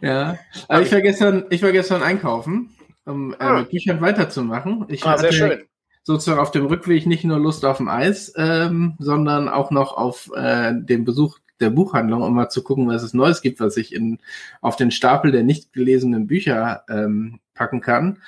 [0.00, 2.75] ja, aber ich war gestern, ich war gestern einkaufen,
[3.06, 3.58] um äh, Ah.
[3.60, 4.84] mit Büchern weiterzumachen.
[4.88, 5.62] Ich Ah, sehr hatte schön.
[6.02, 10.30] sozusagen auf dem Rückweg nicht nur Lust auf dem Eis, ähm, sondern auch noch auf
[10.36, 13.94] äh, den Besuch der Buchhandlung, um mal zu gucken, was es Neues gibt, was ich
[13.94, 14.18] in,
[14.60, 18.18] auf den Stapel der nicht gelesenen Bücher ähm, packen kann.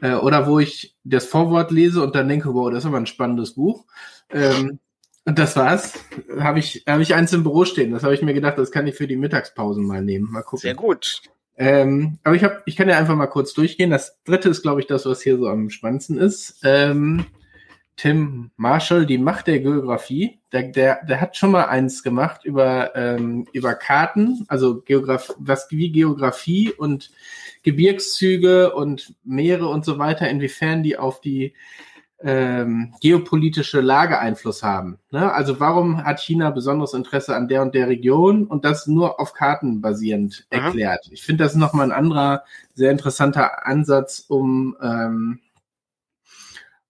[0.00, 3.06] Äh, oder wo ich das Vorwort lese und dann denke, wow, das ist aber ein
[3.06, 3.84] spannendes Buch.
[4.30, 4.78] Ähm,
[5.26, 5.92] und das war's.
[6.40, 7.92] Habe ich, hab ich eins im Büro stehen.
[7.92, 10.30] Das habe ich mir gedacht, das kann ich für die Mittagspausen mal nehmen.
[10.30, 10.60] Mal gucken.
[10.62, 11.20] Sehr gut.
[11.58, 13.90] Ähm, aber ich habe, ich kann ja einfach mal kurz durchgehen.
[13.90, 16.60] Das dritte ist, glaube ich, das, was hier so am spannendsten ist.
[16.62, 17.26] Ähm,
[17.96, 20.38] Tim Marshall, die Macht der Geografie.
[20.52, 25.66] Der, der, der hat schon mal eins gemacht über, ähm, über Karten, also Geograf was
[25.70, 27.10] wie Geografie und
[27.64, 31.54] Gebirgszüge und Meere und so weiter, inwiefern die auf die
[32.20, 34.98] ähm, geopolitische Lage Einfluss haben.
[35.10, 35.32] Ne?
[35.32, 39.34] Also warum hat China besonderes Interesse an der und der Region und das nur auf
[39.34, 41.08] Karten basierend erklärt?
[41.10, 42.42] Ich finde, das ist nochmal ein anderer,
[42.74, 45.40] sehr interessanter Ansatz, um, ähm,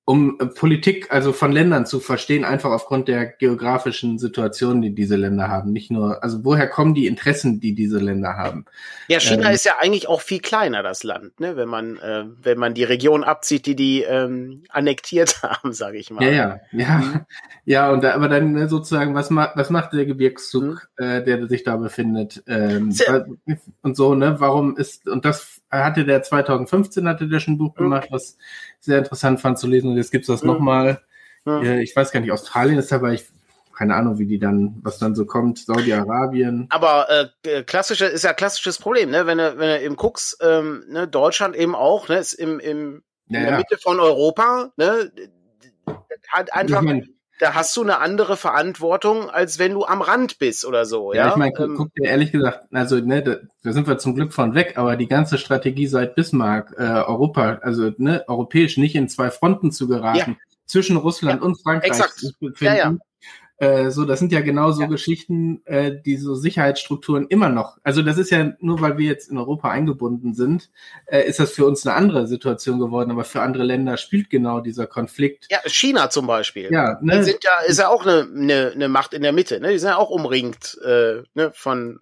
[0.09, 5.16] um äh, Politik, also von Ländern zu verstehen, einfach aufgrund der geografischen Situation, die diese
[5.16, 5.71] Länder haben.
[5.71, 8.64] Nicht nur, also woher kommen die Interessen, die diese Länder haben?
[9.09, 9.55] Ja, China Ähm.
[9.55, 11.57] ist ja eigentlich auch viel kleiner, das Land, ne?
[11.57, 16.11] wenn man, äh, wenn man die Region abzieht, die die ähm, annektiert haben, sage ich
[16.11, 16.25] mal.
[16.25, 17.27] Ja, ja, ja,
[17.66, 21.47] ja, und da, aber dann ne, sozusagen, was macht, was macht der Gebirgszug, äh, der
[21.49, 22.97] sich da befindet, ähm,
[23.83, 24.37] und so, ne?
[24.38, 27.83] Warum ist und das hatte der 2015 hatte der schon ein Buch Mhm.
[27.83, 28.38] gemacht, was
[28.81, 29.91] sehr interessant fand zu lesen.
[29.91, 30.49] Und jetzt gibt's das Mhm.
[30.49, 31.01] nochmal.
[31.45, 31.62] Ja.
[31.62, 33.14] Äh, ich weiß gar nicht, Australien ist dabei.
[33.14, 33.27] Ich
[33.77, 35.61] keine Ahnung, wie die dann, was dann so kommt.
[35.61, 36.67] Saudi-Arabien.
[36.71, 37.07] Aber
[37.47, 39.25] äh, klassische ist ja klassisches Problem, ne?
[39.27, 43.05] Wenn du, wenn du eben guckst, ähm, ne, Deutschland eben auch, ne, ist im, im
[43.29, 43.57] in Ja, der.
[43.59, 45.12] Mitte von Europa, ne,
[46.29, 50.38] hat einfach, ich mein, da hast du eine andere Verantwortung, als wenn du am Rand
[50.38, 51.31] bist oder so, Ja, ja.
[51.31, 54.14] ich meine, gu- Ähm, guck dir ehrlich gesagt, also ne, da, da sind wir zum
[54.14, 58.94] Glück von weg, aber die ganze Strategie seit Bismarck, äh, Europa, also ne, europäisch nicht
[58.94, 63.01] in zwei Fronten zu geraten, zwischen Russland und Frankreich zu befinden.
[63.61, 64.87] Äh, so, das sind ja genau so Ja.
[64.87, 67.79] Geschichten, äh, die so Sicherheitsstrukturen immer noch.
[67.83, 70.71] Also das ist ja nur, weil wir jetzt in Europa eingebunden sind,
[71.07, 73.11] äh, ist das für uns eine andere Situation geworden.
[73.11, 75.47] Aber für andere Länder spielt genau dieser Konflikt.
[75.51, 76.71] ja, China zum Beispiel.
[76.73, 79.59] Ja, Die ne, sind ja, ist ja auch eine, eine, eine Macht in der Mitte,
[79.61, 79.73] ne?
[79.73, 81.99] Die sind ja auch umringt äh, ne, von,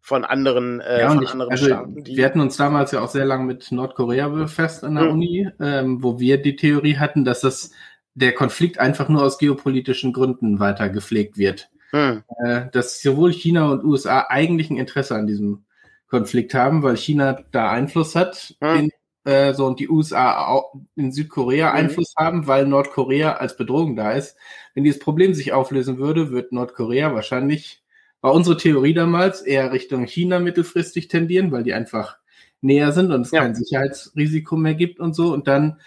[0.00, 2.02] von anderen, äh, Ja, von ich, anderen also Staaten.
[2.02, 5.10] Die, wir hatten uns damals ja auch sehr lange mit Nordkorea befasst an der Mhm.
[5.12, 7.70] Uni, ähm, wo wir die Theorie hatten, dass das
[8.14, 11.70] der Konflikt einfach nur aus geopolitischen Gründen weiter gepflegt wird.
[11.92, 15.64] hm, Äh, dass sowohl China und USA eigentlich ein Interesse an diesem
[16.08, 18.90] Konflikt haben, weil China da Einfluss hat Mhm.
[19.24, 21.76] in, äh, so und die USA auch in Südkorea Mhm.
[21.76, 24.36] Einfluss haben, weil Nordkorea als Bedrohung da ist.
[24.74, 27.82] Wenn dieses Problem sich auflösen würde, wird Nordkorea wahrscheinlich,
[28.20, 32.16] war unsere Theorie damals, eher Richtung China mittelfristig tendieren, weil die einfach
[32.62, 33.40] näher sind und es Ja.
[33.42, 35.32] kein Sicherheitsrisiko mehr gibt und so.
[35.32, 35.80] Und dann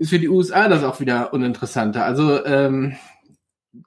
[0.00, 2.04] ist für die USA das auch wieder uninteressanter.
[2.04, 2.96] Also ähm,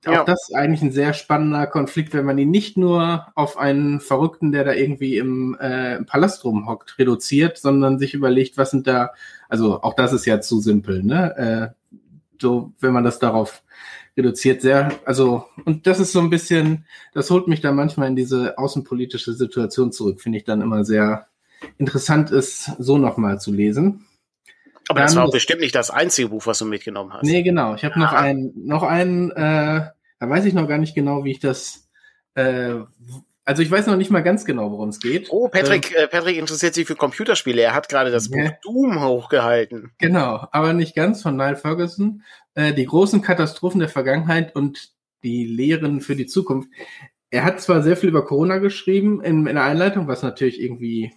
[0.05, 0.23] auch Ja.
[0.23, 4.51] das ist eigentlich ein sehr spannender Konflikt, wenn man ihn nicht nur auf einen Verrückten,
[4.51, 9.11] der da irgendwie im, äh, im Palast rumhockt, reduziert, sondern sich überlegt, was sind da,
[9.49, 11.35] also auch das ist ja zu simpel, ne?
[11.35, 11.97] Äh,
[12.41, 13.63] so, wenn man das darauf
[14.15, 18.15] reduziert, sehr, also, und das ist so ein bisschen, das holt mich dann manchmal in
[18.15, 21.27] diese außenpolitische Situation zurück, finde ich dann immer sehr
[21.77, 24.05] interessant ist, so nochmal zu lesen.
[24.89, 27.23] Aber das war bestimmt nicht das einzige Buch, was du mitgenommen hast.
[27.23, 27.75] Nee, genau.
[27.75, 28.19] Ich habe noch Ah.
[28.19, 29.35] einen, noch einen, äh,
[30.19, 31.89] da weiß ich noch gar nicht genau, wie ich das,
[32.35, 32.75] äh,
[33.45, 35.27] also ich weiß noch nicht mal ganz genau, worum es geht.
[35.31, 37.61] Oh, Patrick, äh, Patrick interessiert sich für Computerspiele.
[37.61, 38.37] Er hat gerade das Ja.
[38.43, 39.91] Buch Doom hochgehalten.
[39.99, 42.23] Genau, aber nicht ganz von Niall Ferguson.
[42.55, 44.91] Äh, die großen Katastrophen der Vergangenheit und
[45.23, 46.69] die Lehren für die Zukunft.
[47.31, 51.11] Er hat zwar sehr viel über Corona geschrieben in, in der Einleitung, was natürlich irgendwie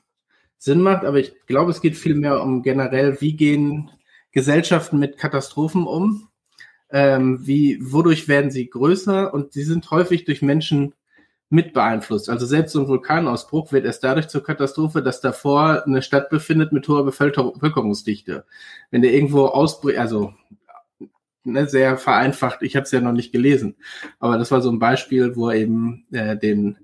[0.59, 3.91] Sinn macht, aber ich glaube, es geht viel mehr um generell, wie gehen
[4.33, 6.29] Gesellschaften mit Katastrophen um?
[6.91, 9.33] Ähm, wie, wodurch werden sie größer?
[9.35, 10.95] Und sie sind häufig durch Menschen
[11.49, 12.29] mit beeinflusst.
[12.29, 16.73] Also selbst so ein Vulkanausbruch wird erst dadurch zur Katastrophe, dass davor eine Stadt befindet
[16.73, 18.45] mit hoher Bevölkerungsdichte.
[18.91, 20.35] Wenn der irgendwo ausbricht, also
[21.45, 23.77] ne, sehr vereinfacht, ich habe es ja noch nicht gelesen,
[24.19, 26.79] aber das war so ein Beispiel, wo eben äh, den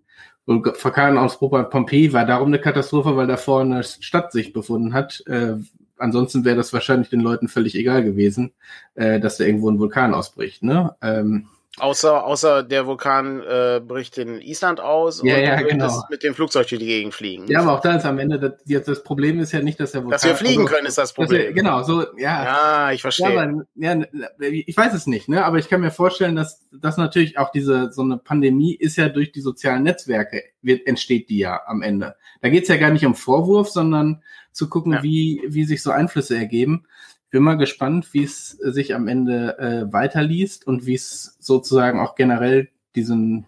[0.47, 5.23] Vulkanausbruch bei Pompeji war darum eine Katastrophe, weil davor eine Stadt sich befunden hat.
[5.27, 5.57] Äh,
[5.99, 8.53] ansonsten wäre das wahrscheinlich den Leuten völlig egal gewesen,
[8.95, 10.63] äh, dass da irgendwo ein Vulkan ausbricht.
[10.63, 10.95] Ne?
[11.01, 16.03] Ähm, Außer, außer der Vulkan äh, bricht in Island aus ja, und ja, genau.
[16.11, 17.47] mit dem Flugzeug durch die Gegend fliegen.
[17.49, 20.03] Ja, aber auch da ist am Ende, das, das Problem ist ja nicht, dass der
[20.03, 20.13] Vulkan...
[20.13, 21.41] Dass wir fliegen also, können, ist das Problem.
[21.41, 22.45] Wir, genau, so, ja.
[22.45, 23.33] Ja, ich verstehe.
[23.33, 24.03] Ja, aber, ja,
[24.39, 25.47] ich weiß es nicht, ne?
[25.47, 29.09] aber ich kann mir vorstellen, dass, dass natürlich auch diese, so eine Pandemie ist ja
[29.09, 32.17] durch die sozialen Netzwerke, wird, entsteht die ja am Ende.
[32.43, 35.03] Da geht's ja gar nicht um Vorwurf, sondern zu gucken, ja.
[35.03, 36.85] wie, wie sich so Einflüsse ergeben
[37.33, 42.15] bin mal gespannt, wie es sich am Ende äh, weiterliest und wie es sozusagen auch
[42.15, 43.47] generell diesen,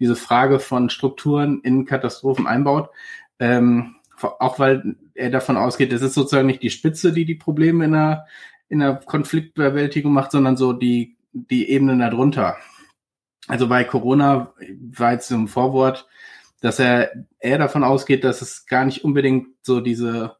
[0.00, 2.88] diese Frage von Strukturen in Katastrophen einbaut.
[3.38, 7.84] Ähm, auch weil er davon ausgeht, es ist sozusagen nicht die Spitze, die die Probleme
[7.84, 8.26] in einer,
[8.70, 12.56] in einer Konfliktbewältigung macht, sondern so die, die Ebenen darunter.
[13.48, 14.54] Also bei Corona
[14.96, 16.08] war jetzt im Vorwort,
[16.62, 20.35] dass er eher davon ausgeht, dass es gar nicht unbedingt so diese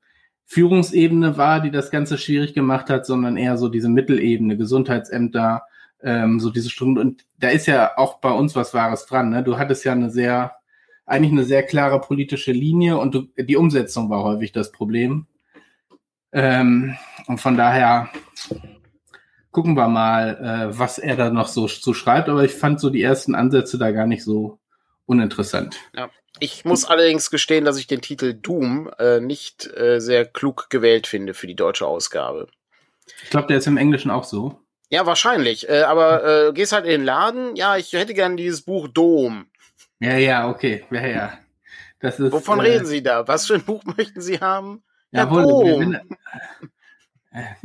[0.47, 5.65] Führungsebene war, die das Ganze schwierig gemacht hat, sondern eher so diese Mittelebene, Gesundheitsämter,
[6.03, 6.99] ähm, so diese Stunden.
[6.99, 9.31] Und da ist ja auch bei uns was Wahres dran.
[9.31, 9.43] Ne?
[9.43, 10.55] Du hattest ja eine sehr,
[11.05, 15.27] eigentlich eine sehr klare politische Linie und du, die Umsetzung war häufig das Problem.
[16.33, 18.09] Ähm, und von daher
[19.51, 20.37] gucken wir mal,
[20.71, 22.29] äh, was er da noch so zu schreibt.
[22.29, 24.61] Aber ich fand so die ersten Ansätze da gar nicht so
[25.07, 25.77] uninteressant.
[25.95, 26.09] Ja.
[26.39, 31.07] Ich muss allerdings gestehen, dass ich den Titel Doom äh, nicht äh, sehr klug gewählt
[31.07, 32.49] finde für die deutsche Ausgabe.
[33.23, 34.61] Ich glaube, der ist im Englischen auch so.
[34.89, 35.69] Ja, wahrscheinlich.
[35.69, 37.57] Äh, aber äh, gehst halt in den Laden.
[37.57, 39.47] Ja, ich hätte gern dieses Buch Dom.
[39.99, 40.85] Ja, ja, okay.
[40.91, 41.39] Ja, ja.
[42.01, 43.27] Das ist, Wovon äh, reden Sie da?
[43.27, 44.83] Was für ein Buch möchten Sie haben?
[45.11, 45.97] Ja, ja Dom.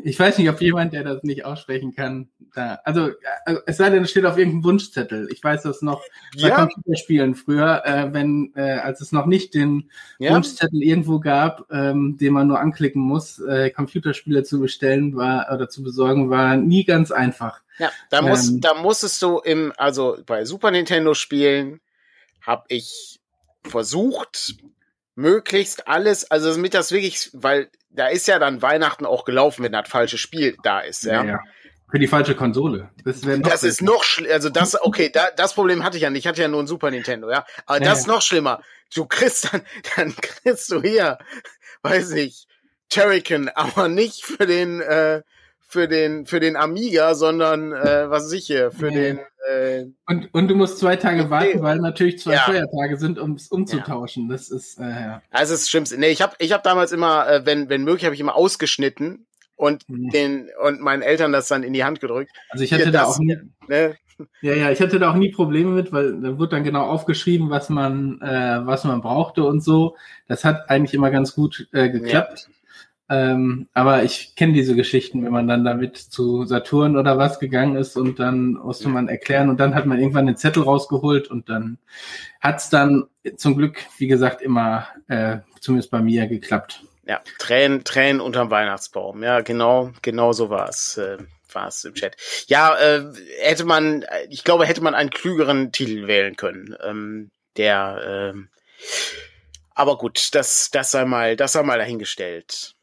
[0.04, 3.12] Ich weiß nicht, ob jemand, der das nicht aussprechen kann, da, also,
[3.46, 5.30] also es sei denn, es steht auf irgendeinem Wunschzettel.
[5.32, 6.02] Ich weiß das noch
[6.36, 6.56] bei ja.
[6.56, 10.34] Computerspielen früher, äh, wenn, äh, als es noch nicht den ja.
[10.34, 15.70] Wunschzettel irgendwo gab, ähm, den man nur anklicken muss, äh, Computerspiele zu bestellen war oder
[15.70, 17.62] zu besorgen, war nie ganz einfach.
[17.78, 21.80] Ja, da muss, ähm, da musstest du im, also bei Super Nintendo Spielen
[22.42, 23.22] habe ich
[23.64, 24.56] versucht,
[25.16, 29.72] möglichst alles, also damit das wirklich, weil da ist ja dann Weihnachten auch gelaufen, wenn
[29.72, 31.24] das falsche Spiel da ist, ja.
[31.24, 31.40] ja, ja.
[31.92, 32.90] Für die falsche Konsole.
[33.04, 34.34] Das, das ist noch schlimmer.
[34.34, 36.24] Also das, okay, da, das Problem hatte ich ja nicht.
[36.24, 37.46] Ich hatte ja nur ein Super Nintendo, ja.
[37.66, 38.62] Aber ja, das ist noch schlimmer.
[38.96, 39.62] Du kriegst dann,
[39.98, 41.18] dann kriegst du hier,
[41.82, 42.48] weiß nicht,
[42.88, 45.22] Terrican, aber nicht für den, äh,
[45.72, 50.50] für den, für den Amiga, sondern äh, was ich hier, für den äh, und, und
[50.50, 52.42] du musst zwei Tage warten, weil natürlich zwei ja.
[52.42, 54.28] Feiertage sind, um es umzutauschen.
[54.28, 54.34] Ja.
[54.34, 55.22] Das ist äh, ja.
[55.32, 55.98] Also das ist Schlimmste.
[55.98, 59.26] Nee, ich habe ich hab damals immer, äh, wenn, wenn möglich, habe ich immer ausgeschnitten
[59.56, 60.10] und mhm.
[60.10, 62.32] den und meinen Eltern das dann in die Hand gedrückt.
[62.50, 63.38] Also ich hatte Hier, da das, auch nie,
[63.70, 63.96] ne?
[64.42, 67.50] Ja, ja, ich hatte da auch nie Probleme mit, weil da wird dann genau aufgeschrieben,
[67.50, 69.96] was man, äh, was man brauchte und so.
[70.28, 72.48] Das hat eigentlich immer ganz gut äh, geklappt.
[72.48, 72.61] Ja.
[73.12, 77.76] Ähm, aber ich kenne diese Geschichten, wenn man dann damit zu Saturn oder was gegangen
[77.76, 81.50] ist und dann musste man erklären und dann hat man irgendwann den Zettel rausgeholt und
[81.50, 81.78] dann
[82.40, 86.86] hat's dann zum Glück, wie gesagt, immer äh, zumindest bei mir geklappt.
[87.06, 89.22] Ja, Tränen, Tränen unterm Weihnachtsbaum.
[89.24, 90.96] Ja, genau, genau so war es.
[90.96, 91.18] Äh,
[91.54, 92.16] war es im Chat.
[92.48, 93.04] Ja, äh,
[93.42, 96.78] hätte man, ich glaube, hätte man einen klügeren Titel wählen können.
[96.82, 98.40] Ähm, der, äh,
[99.76, 102.74] aber gut, das, das sei mal, das sei mal dahingestellt.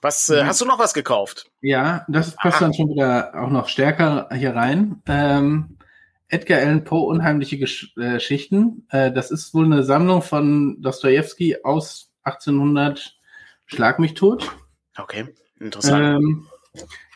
[0.00, 1.50] Was äh, hast du noch was gekauft?
[1.60, 2.64] Ja, das passt Aha.
[2.64, 5.02] dann schon wieder auch noch stärker hier rein.
[5.06, 5.76] Ähm,
[6.28, 8.86] Edgar Allan Poe Unheimliche Gesch äh, Geschichten.
[8.90, 13.18] Äh, das ist wohl eine Sammlung von Dostoevsky aus 1800
[13.66, 14.50] Schlag mich tot.
[14.96, 16.22] Okay, interessant.
[16.22, 16.46] Ähm,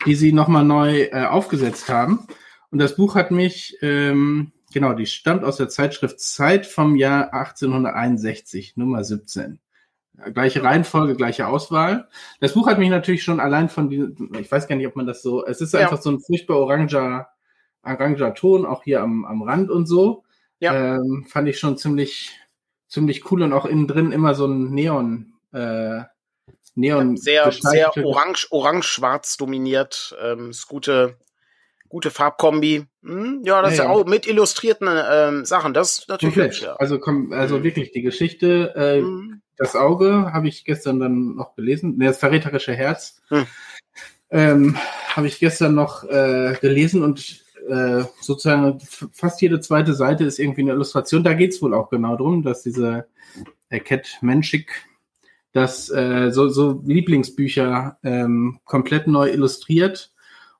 [0.05, 2.27] die sie nochmal neu äh, aufgesetzt haben.
[2.71, 7.33] Und das Buch hat mich, ähm, genau, die stammt aus der Zeitschrift Zeit vom Jahr
[7.33, 9.59] 1861, Nummer 17
[10.33, 12.07] gleiche Reihenfolge, gleiche Auswahl.
[12.39, 15.07] Das Buch hat mich natürlich schon allein von diesem, ich weiß gar nicht, ob man
[15.07, 15.81] das so, es ist ja.
[15.81, 17.27] einfach so ein furchtbar oranger,
[17.83, 20.23] oranger Ton, auch hier am, am Rand und so.
[20.59, 20.95] Ja.
[20.95, 22.31] Ähm, fand ich schon ziemlich,
[22.87, 26.03] ziemlich cool und auch innen drin immer so ein Neon, äh,
[26.75, 27.15] Neon.
[27.15, 30.15] Ja, sehr, sehr orange, orange-schwarz dominiert.
[30.21, 31.17] Ähm, ist gute,
[31.89, 32.85] gute Farbkombi.
[33.03, 35.73] Hm, ja, das ja, ist ja auch mit illustrierten ähm, Sachen.
[35.73, 36.75] Das ist natürlich hübsch, ja.
[36.75, 37.63] Also, komm, also mhm.
[37.63, 38.73] wirklich die Geschichte.
[38.75, 39.41] Äh, mhm.
[39.57, 41.95] Das Auge habe ich gestern dann noch gelesen.
[41.97, 43.21] Nee, das verräterische Herz.
[43.29, 43.47] Mhm.
[44.29, 44.77] Ähm,
[45.15, 48.79] habe ich gestern noch äh, gelesen und äh, sozusagen
[49.11, 51.23] fast jede zweite Seite ist irgendwie eine Illustration.
[51.23, 53.07] Da geht's wohl auch genau drum, dass diese
[53.69, 54.71] äh, Cat Menschik
[55.53, 60.11] das äh, so, so Lieblingsbücher ähm, komplett neu illustriert.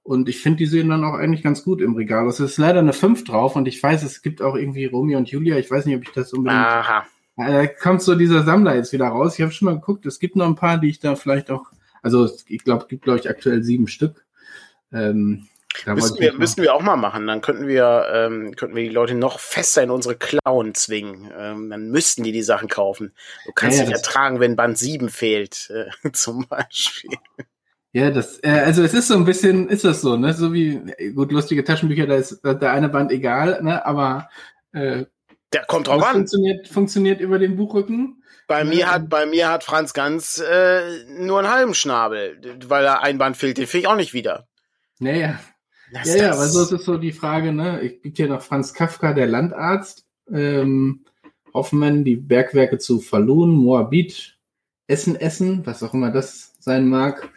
[0.05, 2.27] Und ich finde, die sehen dann auch eigentlich ganz gut im Regal.
[2.27, 5.27] Es ist leider eine 5 drauf und ich weiß, es gibt auch irgendwie Romeo und
[5.27, 5.57] Julia.
[5.57, 6.61] Ich weiß nicht, ob ich das unbedingt.
[6.61, 7.07] Aha.
[7.37, 9.33] Da kommt so dieser Sammler jetzt wieder raus.
[9.33, 11.71] Ich habe schon mal geguckt, es gibt noch ein paar, die ich da vielleicht auch.
[12.03, 14.27] Also ich glaube, es gibt, glaube ich, aktuell sieben Stück.
[14.93, 15.47] Ähm,
[15.87, 17.25] müssten, wir, müssten wir auch mal machen.
[17.25, 21.31] Dann könnten wir, ähm, könnten wir die Leute noch fester in unsere Klauen zwingen.
[21.35, 23.11] Ähm, dann müssten die die Sachen kaufen.
[23.47, 27.17] Du kannst ja, nicht ertragen, wenn Band 7 fehlt, äh, zum Beispiel.
[27.95, 30.33] Ja, das, äh, also es ist so ein bisschen, ist das so, ne?
[30.33, 30.81] So wie,
[31.13, 33.85] gut, lustige Taschenbücher, da ist der eine Band egal, ne?
[33.85, 34.27] Aber
[34.73, 35.05] äh,
[35.53, 36.15] der kommt drauf an.
[36.15, 38.21] Funktioniert, funktioniert über den Buchrücken.
[38.49, 42.83] Bei mir ähm, hat, bei mir hat Franz Ganz äh, nur einen halben Schnabel, weil
[42.83, 44.45] da ein Band fehlt, den finde ich auch nicht wieder.
[44.99, 45.39] Naja,
[45.93, 47.79] das ja, ja, aber so ist es so die Frage, ne?
[47.79, 51.05] Ich gibt hier noch Franz Kafka, der Landarzt, ähm,
[51.53, 54.34] Hoffmann, die Bergwerke zu Falun, Moabit,
[54.87, 57.29] Essen, Essen, was auch immer das sein mag.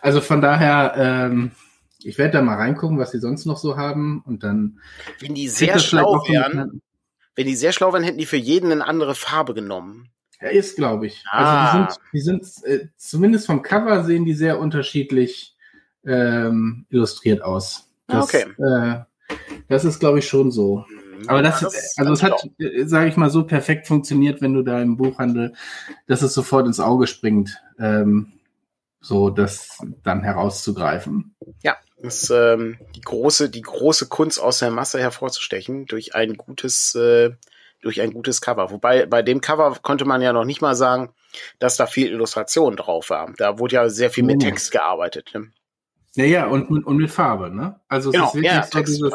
[0.00, 1.52] Also von daher, ähm,
[2.02, 4.80] ich werde da mal reingucken, was sie sonst noch so haben und dann.
[5.20, 6.82] Wenn die sehr schlau wären,
[7.34, 10.10] wenn die sehr schlau wären, hätten die für jeden eine andere Farbe genommen.
[10.40, 11.24] Ja, ist, glaube ich.
[11.30, 11.86] Ah.
[11.86, 15.56] Also die sind, die sind äh, zumindest vom Cover sehen die sehr unterschiedlich
[16.04, 17.88] ähm, illustriert aus.
[18.06, 18.46] Das, okay.
[18.58, 19.04] Äh,
[19.68, 20.84] das ist, glaube ich, schon so.
[21.12, 21.28] Mhm.
[21.28, 24.62] Aber das, das also es hat, äh, sage ich mal, so perfekt funktioniert, wenn du
[24.62, 25.54] da im Buchhandel,
[26.06, 28.32] dass es sofort ins Auge springt, ähm,
[29.00, 31.34] so das dann herauszugreifen.
[31.62, 36.36] Ja, das ist ähm, die große, die große Kunst aus der Masse hervorzustechen durch ein
[36.36, 37.30] gutes, äh,
[37.80, 38.70] durch ein gutes Cover.
[38.70, 41.12] Wobei bei dem Cover konnte man ja noch nicht mal sagen,
[41.58, 43.32] dass da viel Illustration drauf war.
[43.36, 44.40] Da wurde ja sehr viel mit.
[44.40, 45.30] Text gearbeitet.
[45.34, 45.50] Ne?
[46.14, 47.80] Ja, ja, und, und mit Farbe, ne?
[47.88, 49.14] Also es genau, ist wirklich ja, so dieses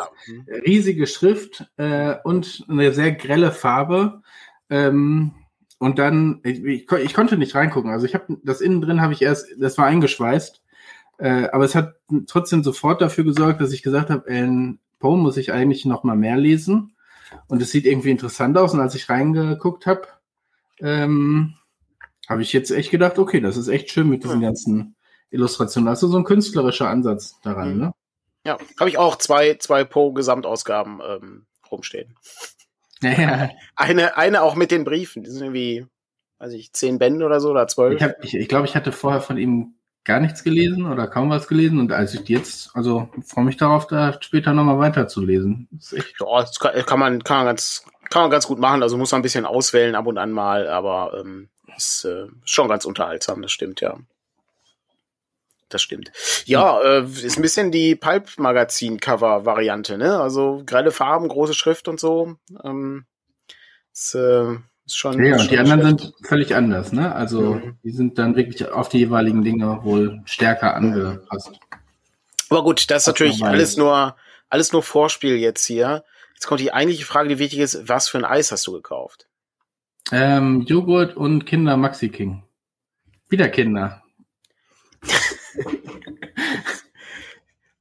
[0.66, 4.24] riesige Schrift äh, und eine sehr grelle Farbe.
[4.70, 5.34] Ähm,
[5.80, 7.92] und dann, ich, ich, ich konnte nicht reingucken.
[7.92, 10.64] Also ich habe das innen drin habe ich erst, das war eingeschweißt.
[11.20, 15.38] Äh, aber es hat trotzdem sofort dafür gesorgt, dass ich gesagt habe, Alan Poe muss
[15.38, 16.96] ich eigentlich noch mal mehr lesen.
[17.48, 18.74] Und es sieht irgendwie interessant aus.
[18.74, 20.08] Und als ich reingeguckt habe,
[20.80, 21.54] ähm,
[22.28, 24.96] habe ich jetzt echt gedacht, okay, das ist echt schön mit diesen ganzen
[25.30, 25.88] Illustration.
[25.88, 27.80] Also so ein künstlerischer Ansatz daran, mhm.
[27.80, 27.94] ne?
[28.46, 32.16] Ja, habe ich auch zwei, zwei Poe-Gesamtausgaben ähm, rumstehen.
[33.02, 33.50] Ja.
[33.76, 35.24] Eine, eine auch mit den Briefen.
[35.24, 35.86] Die sind irgendwie,
[36.40, 37.94] weiß ich, zehn Bände oder so oder zwölf.
[37.94, 41.30] Ich glaube, ich, ich, glaub, ich hatte vorher von ihm gar nichts gelesen oder kaum
[41.30, 45.68] was gelesen und als ich jetzt, also freue mich darauf, da später nochmal weiterzulesen.
[45.70, 48.82] Das echt ja, das kann, kann, man, kann man ganz, kann man ganz gut machen.
[48.82, 52.70] Also muss man ein bisschen auswählen ab und an mal, aber ähm, ist äh, schon
[52.70, 53.98] ganz unterhaltsam, das stimmt, ja
[55.70, 56.12] das stimmt.
[56.46, 60.20] Ja, äh, ist ein bisschen die Pulp-Magazin-Cover-Variante, ne?
[60.20, 62.36] Also grelle Farben, große Schrift und so.
[62.64, 63.06] Ähm,
[63.94, 64.54] ist, äh,
[64.86, 65.24] ist schon.
[65.24, 66.00] Ja, und die anderen schlecht.
[66.00, 67.14] sind völlig anders, ne?
[67.14, 67.78] Also mhm.
[67.84, 71.52] die sind dann wirklich auf die jeweiligen Dinge wohl stärker angepasst.
[72.50, 74.16] Aber gut, das ist natürlich alles nur,
[74.50, 76.06] alles nur Vorspiel jetzt hier.
[76.34, 79.28] Jetzt kommt die eigentliche Frage, die wichtig ist, was für ein Eis hast du gekauft?
[80.12, 82.44] Ähm, Joghurt und Kinder Maxi King.
[83.28, 84.04] Wieder Kinder.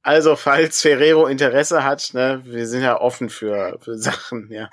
[0.07, 4.69] Also, falls Ferrero Interesse hat, ne, wir sind ja offen für, für Sachen, ja.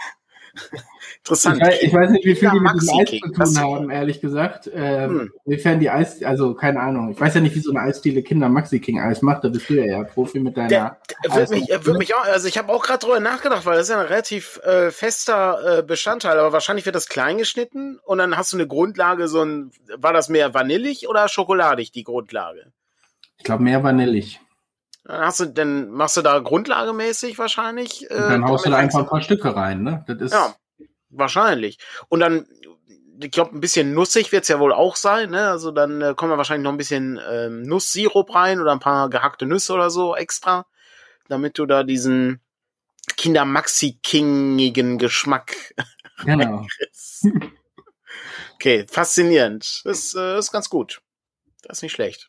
[1.19, 1.57] Interessant.
[1.57, 4.21] Ich weiß, ich weiß, nicht, wie viel die mit dem Eis zu tun haben, ehrlich
[4.21, 4.71] gesagt.
[4.73, 5.33] Ähm, hm.
[5.45, 7.11] Inwiefern die Eis, also keine Ahnung.
[7.11, 9.43] Ich weiß ja nicht, wie so eine Eisdiele Kinder Maxi King Eis macht.
[9.43, 10.69] Da bist du ja eher Profi mit deiner.
[10.69, 10.99] Der,
[11.35, 13.91] wird mich, wird mich auch, also ich habe auch gerade drüber nachgedacht, weil das ist
[13.91, 16.39] ja ein relativ äh, fester äh, Bestandteil.
[16.39, 19.27] Aber wahrscheinlich wird das klein geschnitten und dann hast du eine Grundlage.
[19.27, 22.71] So ein, war das mehr vanillig oder schokoladig die Grundlage?
[23.37, 24.41] Ich glaube mehr vanillig.
[25.05, 28.11] Dann hast du, dann machst du da grundlagemäßig wahrscheinlich.
[28.11, 30.05] Äh, dann haust du da einfach ein paar Stücke rein, ne?
[30.07, 30.55] Das ist ja,
[31.11, 31.79] wahrscheinlich.
[32.09, 32.47] Und dann,
[33.21, 35.49] ich glaube, ein bisschen nussig wird's ja wohl auch sein, ne?
[35.49, 39.11] Also dann äh, kommen wir wahrscheinlich noch ein bisschen ähm, Nusssirup rein oder ein paar
[39.11, 40.67] gehackte Nüsse oder so extra,
[41.29, 42.41] damit du da diesen
[43.17, 45.75] Kinder Maxi Kingigen Geschmack
[46.25, 46.67] genau.
[48.55, 49.83] okay, faszinierend.
[49.85, 51.03] Das äh, ist ganz gut.
[51.63, 52.29] Das ist nicht schlecht.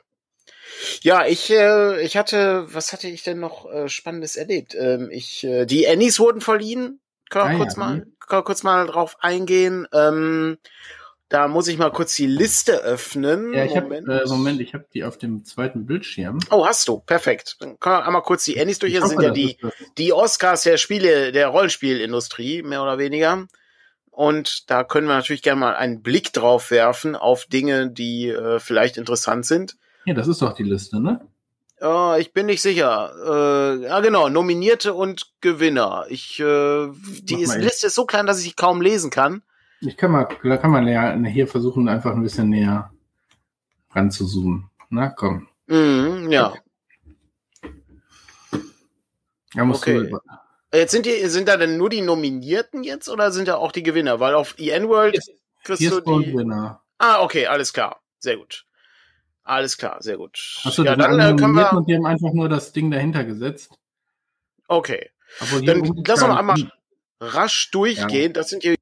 [1.02, 4.76] Ja, ich, äh, ich hatte, was hatte ich denn noch äh, Spannendes erlebt?
[4.76, 7.00] Ähm, ich, äh, die Annies wurden verliehen.
[7.30, 7.80] Können wir ah, kurz ja.
[7.80, 9.88] mal, können wir kurz mal drauf eingehen.
[9.94, 10.58] Ähm,
[11.30, 13.52] da muss ich mal kurz die Liste öffnen.
[13.54, 14.08] Ja, ich Moment.
[14.08, 16.40] Hab, äh, Moment, ich habe die auf dem zweiten Bildschirm.
[16.52, 17.00] Oh, hast du?
[17.00, 17.58] Perfekt.
[17.60, 18.94] Dann können wir einmal kurz die Annies durch.
[18.94, 19.58] Das sind ja die,
[19.98, 23.48] die Oscars der Spiele, der Rollenspielindustrie, mehr oder weniger.
[24.12, 28.60] Und da können wir natürlich gerne mal einen Blick drauf werfen auf Dinge, die äh,
[28.60, 29.76] vielleicht interessant sind.
[30.06, 31.28] Ja, das ist doch die Liste, ne?
[31.82, 33.12] Uh, ich bin nicht sicher.
[33.26, 36.06] Uh, ja, genau, Nominierte und Gewinner.
[36.10, 39.44] Ich, uh, die ist, Liste ist so klein, dass ich sie kaum lesen kann.
[39.82, 42.92] Ich kann mal, da kann man ja hier versuchen, einfach ein bisschen näher
[43.92, 44.70] ranzuzoomen.
[44.90, 45.48] Na, komm.
[45.68, 46.54] Mm, ja.
[49.54, 50.10] Da musst okay.
[50.10, 50.20] Du
[50.78, 53.84] jetzt sind die, sind da denn nur die Nominierten jetzt oder sind da auch die
[53.84, 54.20] Gewinner?
[54.20, 55.20] Weil auf EN World
[55.64, 56.32] kriegst du die.
[56.32, 56.82] Gewinner.
[56.98, 58.02] Ah, okay, alles klar.
[58.20, 58.66] Sehr gut.
[59.46, 60.60] Alles klar, sehr gut.
[60.64, 61.72] Achso, ja, dann äh, können wir.
[61.72, 63.72] Und die haben einfach nur das Ding dahinter gesetzt.
[64.68, 65.12] Okay.
[65.64, 66.56] Dann lass uns einmal
[67.22, 68.34] rasch durchgehen.
[68.34, 68.34] Ja.
[68.34, 68.76] Das sind hier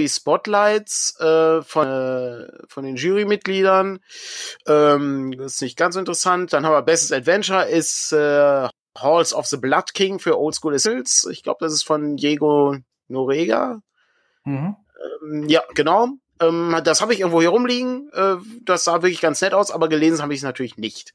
[0.00, 4.00] die Spotlights äh, von, äh, von den Jurymitgliedern.
[4.66, 6.52] Ähm, das ist nicht ganz interessant.
[6.52, 10.74] Dann haben wir Bestes Adventure ist äh, Halls of the Blood King für Old School
[10.74, 11.28] Essils.
[11.30, 12.76] Ich glaube, das ist von Diego
[13.08, 13.82] Norega.
[14.44, 14.76] Mhm.
[15.22, 16.08] Ähm, ja, genau.
[16.40, 18.10] Ähm, das habe ich irgendwo hier rumliegen.
[18.12, 21.14] Äh, das sah wirklich ganz nett aus, aber gelesen habe ich es natürlich nicht.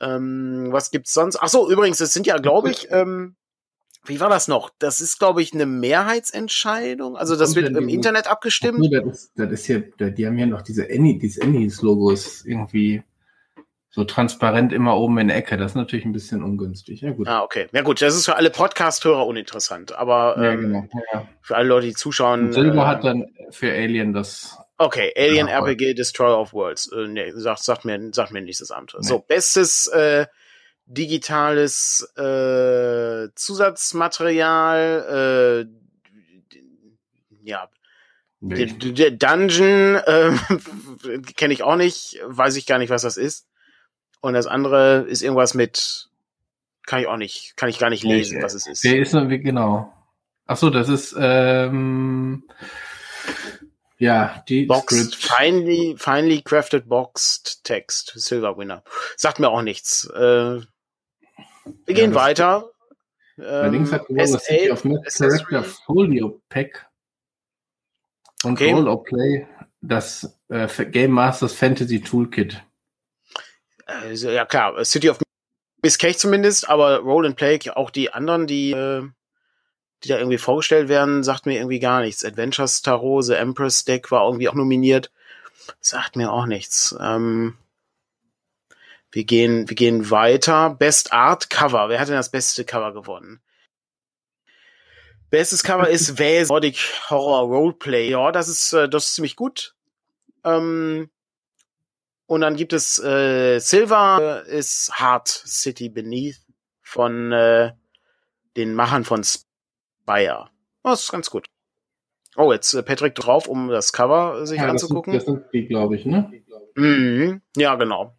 [0.00, 1.36] Ähm, was gibt's sonst?
[1.36, 3.36] Ach so, übrigens, es sind ja, glaube ich, ähm,
[4.04, 4.70] wie war das noch?
[4.78, 7.16] Das ist, glaube ich, eine Mehrheitsentscheidung.
[7.16, 8.78] Also das wird im Internet abgestimmt.
[8.92, 13.02] Das, ist, das ist hier, die haben ja noch diese Annie, dieses Annies-Logo ist irgendwie
[13.96, 15.56] so transparent immer oben in der Ecke.
[15.56, 17.00] Das ist natürlich ein bisschen ungünstig.
[17.00, 17.26] Ja, gut.
[17.26, 17.66] Ah, okay.
[17.72, 18.02] Ja, gut.
[18.02, 19.96] Das ist für alle Podcast-Hörer uninteressant.
[19.96, 20.86] Aber ja, ähm, genau.
[21.14, 21.26] ja.
[21.40, 22.48] für alle Leute, die zuschauen.
[22.48, 24.58] Und Silber äh, hat dann für Alien das.
[24.76, 26.92] Okay, Alien RPG Destroyer of Worlds.
[26.92, 28.94] Äh, nee, sagt, sagt, mir, sagt mir nicht das Amt.
[28.94, 29.06] Nee.
[29.06, 30.26] So, bestes äh,
[30.84, 35.66] digitales äh, Zusatzmaterial, äh,
[37.48, 37.70] ja,
[38.40, 40.32] der, der Dungeon äh,
[41.34, 43.46] kenne ich auch nicht, weiß ich gar nicht, was das ist.
[44.20, 46.08] Und das andere ist irgendwas mit,
[46.86, 48.84] kann ich auch nicht, kann ich gar nicht lesen, was es ist.
[48.84, 49.92] Der ist genau.
[50.46, 52.44] Ach so, das ist ähm,
[53.98, 58.84] ja die Boxed, finely, finely crafted boxed text, Silver Winner.
[59.16, 60.08] Sagt mir auch nichts.
[60.14, 60.66] Äh, wir
[61.88, 62.70] ja, gehen weiter.
[63.38, 66.88] Ähm, links hat gewonnen das City of Mass Character Folio Pack
[68.44, 68.72] und okay.
[68.72, 69.46] Roll of Play
[69.82, 72.62] das äh, Game Masters Fantasy Toolkit
[73.86, 75.18] also, ja klar, City of
[75.82, 79.08] Miss Cake zumindest, aber Roll and Play, auch die anderen, die, äh,
[80.02, 82.24] die da irgendwie vorgestellt werden, sagt mir irgendwie gar nichts.
[82.24, 85.10] Adventures Tarot, The Empress Deck war irgendwie auch nominiert.
[85.80, 86.94] Sagt mir auch nichts.
[87.00, 87.56] Ähm,
[89.10, 90.70] wir gehen, wir gehen weiter.
[90.70, 91.88] Best Art Cover.
[91.88, 93.40] Wer hat denn das beste Cover gewonnen?
[95.30, 96.78] Bestes Cover ist Vase Nordic
[97.10, 98.10] Horror Roleplay.
[98.10, 99.74] Ja, das ist, äh, das ist ziemlich gut.
[100.44, 101.10] Ähm,
[102.26, 106.40] und dann gibt es äh, Silver ist Hard City Beneath
[106.82, 107.72] von äh,
[108.56, 110.48] den Machern von Spire.
[110.82, 111.46] Oh, das ist ganz gut.
[112.36, 115.12] Oh, jetzt äh, Patrick drauf, um das Cover sich ja, anzugucken.
[115.12, 116.30] Das sind, das sind die, glaube ich, ne?
[116.74, 117.42] Mhm.
[117.56, 118.16] Ja, genau.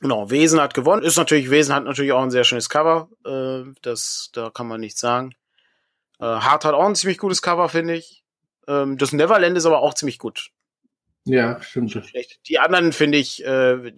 [0.00, 1.02] Genau, Wesen hat gewonnen.
[1.02, 3.08] Ist natürlich, Wesen hat natürlich auch ein sehr schönes Cover.
[3.24, 5.34] Äh, das, da kann man nichts sagen.
[6.18, 8.24] Äh, Hart hat auch ein ziemlich gutes Cover, finde ich.
[8.66, 10.50] Ähm, das Neverland ist aber auch ziemlich gut.
[11.24, 11.92] Ja, stimmt.
[11.92, 12.40] Schlecht.
[12.48, 13.92] Die anderen finde ich, äh,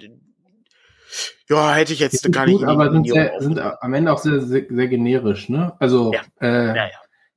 [1.48, 2.58] ja, hätte ich jetzt gar nicht.
[2.58, 5.74] Gut, aber sind, sehr, sind am Ende auch sehr, sehr, sehr generisch, ne?
[5.78, 6.22] Also, ja.
[6.40, 6.90] Äh, ja, ja.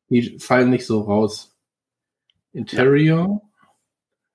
[0.10, 1.56] die fallen nicht so raus.
[2.54, 3.42] Interior,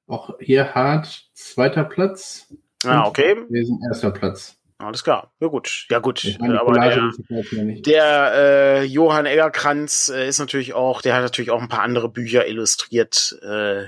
[0.06, 2.54] auch hier hart, zweiter Platz.
[2.84, 3.36] Ah, okay.
[3.48, 4.56] Wir sind erster Platz.
[4.78, 5.32] Alles klar.
[5.40, 5.86] Ja gut.
[5.90, 6.38] Ja gut.
[6.40, 11.68] Aber der, der äh, Johann Eggerkranz äh, ist natürlich auch, der hat natürlich auch ein
[11.68, 13.38] paar andere Bücher illustriert.
[13.42, 13.84] Äh,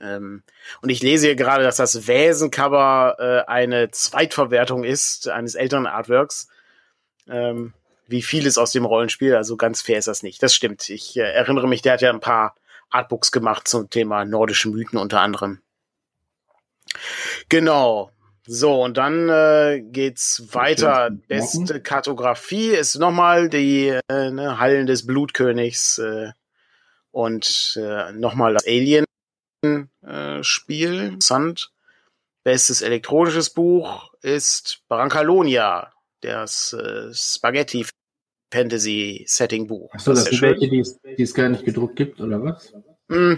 [0.00, 0.42] ähm,
[0.82, 6.48] und ich lese hier gerade, dass das Wäsencover äh, eine Zweitverwertung ist eines älteren Artworks.
[7.28, 7.72] Ähm,
[8.06, 10.42] wie vieles aus dem Rollenspiel, also ganz fair ist das nicht.
[10.42, 10.88] Das stimmt.
[10.90, 12.54] Ich äh, erinnere mich, der hat ja ein paar
[12.90, 15.60] Artbooks gemacht zum Thema nordische Mythen unter anderem.
[17.48, 18.10] Genau.
[18.46, 21.10] So, und dann äh, geht's weiter.
[21.10, 26.32] Beste Kartografie ist nochmal die äh, ne, Hallen des Blutkönigs äh,
[27.10, 29.06] und äh, nochmal das Alien
[30.02, 31.00] äh, Spiel.
[31.00, 31.72] Interessant.
[32.44, 37.86] Bestes elektronisches Buch ist Brancalonia, das äh, Spaghetti
[38.52, 39.92] Fantasy Setting Buch.
[39.94, 42.72] Achso, das, das sind welche, die es, die es gar nicht gedruckt gibt, oder was?
[43.08, 43.34] Mm.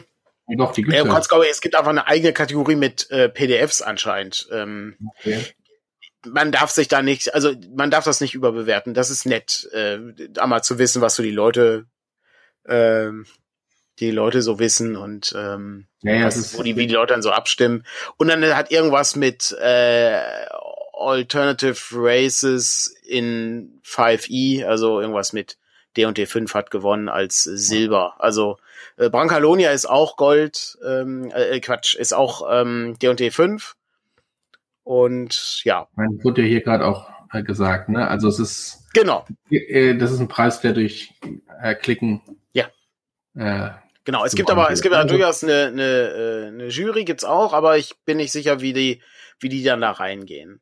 [0.57, 1.21] Doch, die gibt's ja, ja.
[1.21, 4.47] Glaube, es gibt einfach eine eigene Kategorie mit äh, PDFs anscheinend.
[4.53, 5.45] Ähm, okay.
[6.25, 8.95] Man darf sich da nicht, also man darf das nicht überbewerten.
[8.95, 9.99] Das ist nett, äh,
[10.39, 11.87] einmal zu wissen, was so die Leute
[12.69, 13.27] ähm,
[13.99, 17.31] die Leute so wissen und ähm, ja, was, wo die, wie die Leute dann so
[17.31, 17.85] abstimmen.
[18.17, 20.21] Und dann hat irgendwas mit äh,
[20.93, 25.59] Alternative Races in 5e, also irgendwas mit
[25.97, 28.15] D und D5 hat gewonnen als Silber.
[28.19, 28.59] Also
[28.97, 33.73] äh, Brancalonia ist auch Gold, ähm, äh, Quatsch, ist auch ähm, D und D5.
[34.85, 35.89] Und ja.
[35.97, 38.07] Man wurde hier gerade auch äh, gesagt, ne?
[38.09, 39.27] Also es ist Genau.
[39.51, 41.13] äh, das ist ein Preis, der durch
[41.61, 42.23] äh, Klicken
[42.55, 43.83] Ja.
[44.07, 47.53] Genau, es gibt aber, es gibt Also- durchaus eine, eine, äh, eine Jury, gibt's auch,
[47.53, 49.03] aber ich bin nicht sicher, wie die,
[49.41, 50.61] wie die dann da reingehen.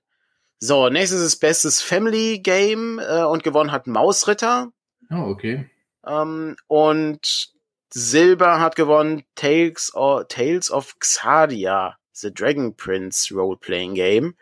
[0.59, 4.73] So, nächstes ist bestes Family Game äh, und gewonnen hat Mausritter.
[5.11, 5.69] Oh, okay.
[6.07, 7.51] Ähm, und
[7.93, 14.37] Silber hat gewonnen Tales of, Tales of Xadia, The Dragon Prince Role-Playing Game.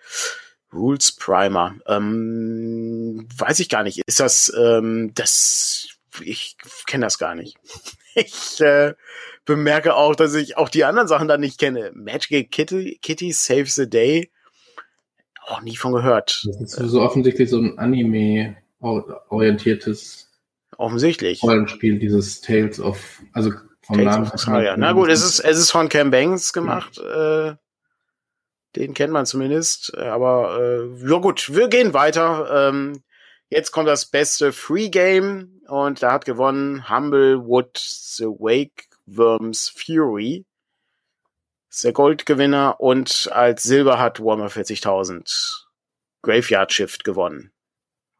[0.72, 1.74] Rules Primer.
[1.86, 4.00] Ähm, weiß ich gar nicht.
[4.06, 5.88] Ist das, ähm, das,
[6.22, 7.58] ich kenne das gar nicht.
[8.14, 8.94] Ich äh,
[9.44, 11.90] bemerke auch, dass ich auch die anderen Sachen da nicht kenne.
[11.94, 14.30] Magical Kitty, Kitty Saves the Day.
[15.46, 16.46] Auch nie von gehört.
[16.60, 20.28] Das ist so offensichtlich so ein Anime-orientiertes
[20.78, 21.42] Offensichtlich.
[21.42, 23.50] Rollenspiel, dieses Tales of, also
[23.82, 24.26] vom Tales Namen.
[24.26, 24.76] of Xaria.
[24.76, 26.98] Na gut, es ist, es ist von Cam Banks gemacht.
[26.98, 27.54] Äh,
[28.74, 29.96] den kennt man zumindest.
[29.96, 32.68] Aber äh, ja gut, wir gehen weiter.
[32.68, 33.02] Ähm,
[33.48, 40.44] jetzt kommt das beste Free Game und da hat gewonnen Humblewood The Wake Worms Fury.
[41.70, 45.64] Ist der Goldgewinner und als Silber hat Warhammer 40.000
[46.22, 47.52] Graveyard Shift gewonnen.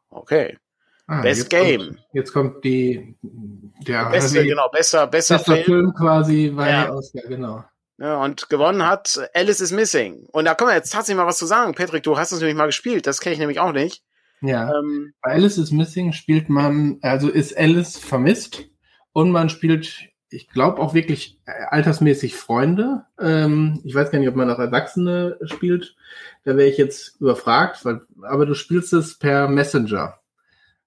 [0.09, 0.57] Okay.
[1.05, 1.79] Ah, Best jetzt Game.
[1.81, 5.65] Kommt, jetzt kommt die, der Beste, die- genau, besser, besser bester Film.
[5.65, 6.91] Film quasi bei Ja.
[6.91, 7.63] Oscar, genau.
[7.99, 10.25] Ja, und gewonnen hat Alice is Missing.
[10.31, 11.75] Und da können wir jetzt tatsächlich mal was zu sagen.
[11.75, 13.05] Patrick, du hast es nämlich mal gespielt.
[13.05, 14.01] Das kenne ich nämlich auch nicht.
[14.43, 14.77] Ja.
[14.77, 18.65] Ähm, Bei Alice is Missing spielt man, also ist Alice vermisst
[19.13, 23.05] und man spielt, ich glaube auch wirklich äh, altersmäßig Freunde.
[23.17, 25.95] Ähm, ich weiß gar nicht, ob man auch Erwachsene spielt.
[26.43, 30.19] Da wäre ich jetzt überfragt, weil, aber du spielst es per Messenger.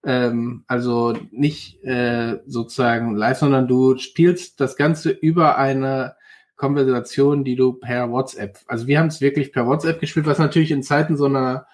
[0.04, 6.14] Ähm, also nicht äh, sozusagen live, sondern du spielst das Ganze über eine
[6.56, 10.70] Konversation, die du per WhatsApp, also wir haben es wirklich per WhatsApp gespielt, was natürlich
[10.70, 11.66] in Zeiten so einer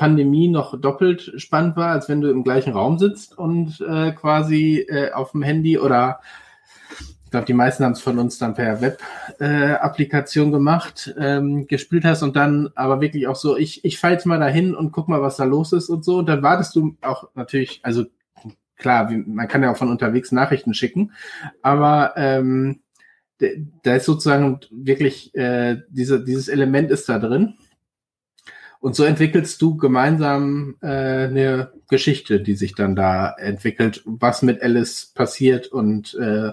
[0.00, 4.86] Pandemie noch doppelt spannend war, als wenn du im gleichen Raum sitzt und äh, quasi
[4.88, 6.20] äh, auf dem Handy oder
[7.26, 12.22] ich glaube, die meisten haben es von uns dann per Web-Applikation gemacht, ähm, gespielt hast
[12.22, 15.20] und dann aber wirklich auch so, ich, ich fahr jetzt mal dahin und guck mal,
[15.20, 16.16] was da los ist und so.
[16.16, 18.06] Und dann wartest du auch natürlich, also
[18.76, 21.12] klar, wie, man kann ja auch von unterwegs Nachrichten schicken,
[21.60, 22.80] aber ähm,
[23.82, 27.58] da ist sozusagen wirklich äh, diese, dieses Element ist da drin.
[28.80, 34.62] Und so entwickelst du gemeinsam äh, eine Geschichte, die sich dann da entwickelt, was mit
[34.62, 36.52] Alice passiert und äh,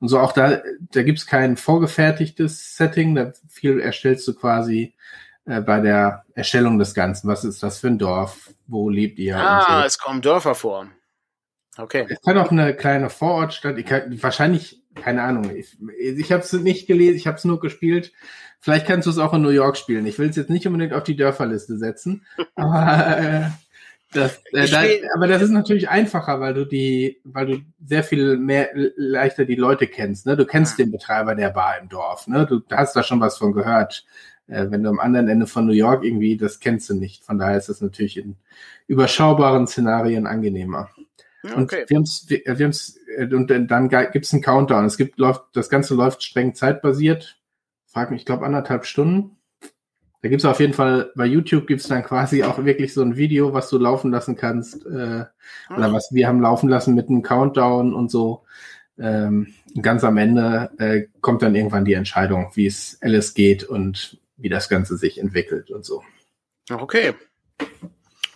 [0.00, 0.60] und so auch da,
[0.92, 4.94] da gibt's kein vorgefertigtes Setting, da viel erstellst du quasi
[5.44, 7.28] äh, bei der Erstellung des Ganzen.
[7.28, 8.50] Was ist das für ein Dorf?
[8.66, 9.36] Wo lebt ihr?
[9.36, 10.86] ah, und es kommen Dörfer vor.
[11.76, 12.06] Okay.
[12.08, 12.14] so.
[12.14, 16.52] Es kann auch eine kleine Vorortstadt, ich kann, wahrscheinlich, keine Ahnung, ich, ich habe es
[16.52, 18.12] nicht gelesen, ich habe es nur gespielt.
[18.60, 20.06] Vielleicht kannst du es auch in New York spielen.
[20.06, 22.24] Ich will es jetzt nicht unbedingt auf die Dörferliste setzen,
[22.56, 23.42] aber äh,
[24.12, 24.82] das, äh, da,
[25.14, 29.54] aber das ist natürlich einfacher, weil du die, weil du sehr viel mehr leichter die
[29.54, 30.26] Leute kennst.
[30.26, 30.36] Ne?
[30.36, 32.26] Du kennst den Betreiber der Bar im Dorf.
[32.26, 32.46] Ne?
[32.46, 34.06] Du hast da schon was von gehört.
[34.48, 37.22] Äh, wenn du am anderen Ende von New York irgendwie, das kennst du nicht.
[37.22, 38.36] Von daher ist es natürlich in
[38.86, 40.88] überschaubaren Szenarien angenehmer.
[41.42, 41.84] Ja, Und okay.
[41.86, 44.86] wir haben's, wir, wir haben's, äh, und dann ge- gibt's einen Countdown.
[44.86, 47.37] Es gibt, läuft, das Ganze läuft streng zeitbasiert.
[47.98, 49.38] Frag mich, ich glaube, anderthalb Stunden.
[50.22, 53.54] Da gibt's auf jeden Fall, bei YouTube gibt's dann quasi auch wirklich so ein Video,
[53.54, 55.24] was du laufen lassen kannst, äh,
[55.76, 58.44] oder was wir haben laufen lassen mit einem Countdown und so.
[59.00, 64.18] Ähm, ganz am Ende äh, kommt dann irgendwann die Entscheidung, wie es Alice geht und
[64.36, 66.04] wie das Ganze sich entwickelt und so.
[66.70, 67.14] Okay.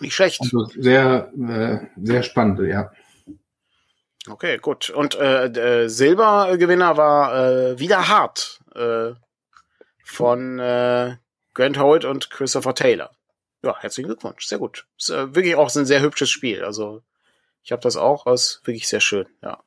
[0.00, 0.40] Nicht schlecht.
[0.40, 2.90] Also sehr, äh, sehr spannend, ja.
[4.28, 4.90] Okay, gut.
[4.90, 9.12] Und äh, der Silbergewinner war äh, wieder hart äh,
[10.12, 11.16] von äh,
[11.54, 13.10] Grant Holt und Christopher Taylor.
[13.62, 14.46] Ja, herzlichen Glückwunsch.
[14.46, 14.86] Sehr gut.
[14.98, 16.64] Ist äh, wirklich auch ein sehr hübsches Spiel.
[16.64, 17.02] Also
[17.62, 19.26] ich habe das auch, ist wirklich sehr schön.
[19.42, 19.62] Ja.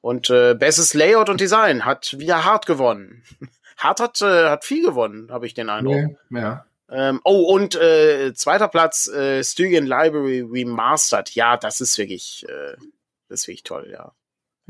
[0.00, 3.24] Und äh, bestes Layout und Design hat wieder hart gewonnen.
[3.76, 6.18] Hart hat, äh, hat viel gewonnen, habe ich den Eindruck.
[6.28, 6.66] Ja, ja.
[6.90, 11.30] Ähm, oh, und äh, zweiter Platz, äh, Stygian Library Remastered.
[11.34, 12.76] Ja, das ist wirklich, äh,
[13.28, 14.12] das ist wirklich toll, ja.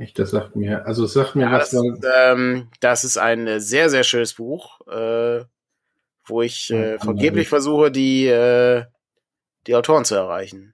[0.00, 1.82] Echt, das sagt mir, also es sagt mir ja was, das,
[2.16, 5.44] ähm, das ist ein äh, sehr, sehr schönes Buch, äh,
[6.24, 8.84] wo ich äh, vergeblich versuche, die, äh,
[9.66, 10.72] die Autoren zu erreichen.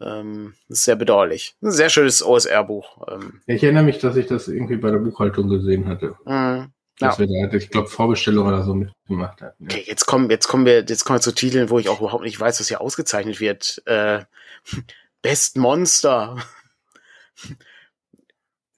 [0.00, 1.54] Ähm, das ist sehr bedauerlich.
[1.62, 3.06] Ein sehr schönes OSR-Buch.
[3.12, 6.16] Ähm, ich erinnere mich, dass ich das irgendwie bei der Buchhaltung gesehen hatte.
[6.24, 6.68] mh.
[6.98, 7.28] Dass Ja.
[7.28, 9.68] wir da, ich glaube, Vorbestellung oder so mitgemacht hatten.
[9.68, 9.76] Ja.
[9.76, 12.24] Okay, jetzt kommen, jetzt kommen wir, jetzt kommen wir zu Titeln, wo ich auch überhaupt
[12.24, 13.82] nicht weiß, was hier ausgezeichnet wird.
[13.86, 14.24] Äh,
[15.22, 16.38] Best Monster.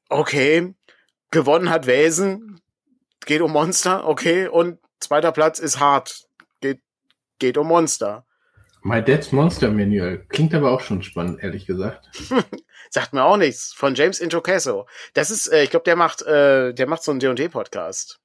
[0.08, 0.74] Okay.
[1.30, 2.60] Gewonnen hat Wesen.
[3.26, 4.06] Geht um Monster.
[4.06, 4.48] Okay.
[4.48, 6.26] Und zweiter Platz ist Hart.
[6.60, 6.80] Geht,
[7.38, 8.24] geht um Monster.
[8.82, 10.24] My Dad's Monster Manual.
[10.28, 12.08] Klingt aber auch schon spannend, ehrlich gesagt.
[12.90, 13.72] Sagt mir auch nichts.
[13.74, 14.86] Von James Introcaso.
[15.14, 18.20] Das ist, äh, ich glaube, der macht, äh, der macht so einen D&D-Podcast.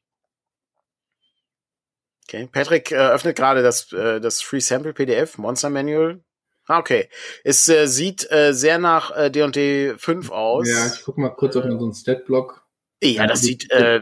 [2.26, 2.48] Okay.
[2.52, 6.24] Patrick äh, öffnet gerade das, äh, das Free Sample PDF, Monster Manual.
[6.68, 7.10] Ah, okay.
[7.44, 10.70] Es äh, sieht äh, sehr nach äh, D&D 5 aus.
[10.70, 12.66] Ja, ich guck mal kurz auf unseren Stat-Block.
[13.04, 14.02] Ja, das sieht, äh,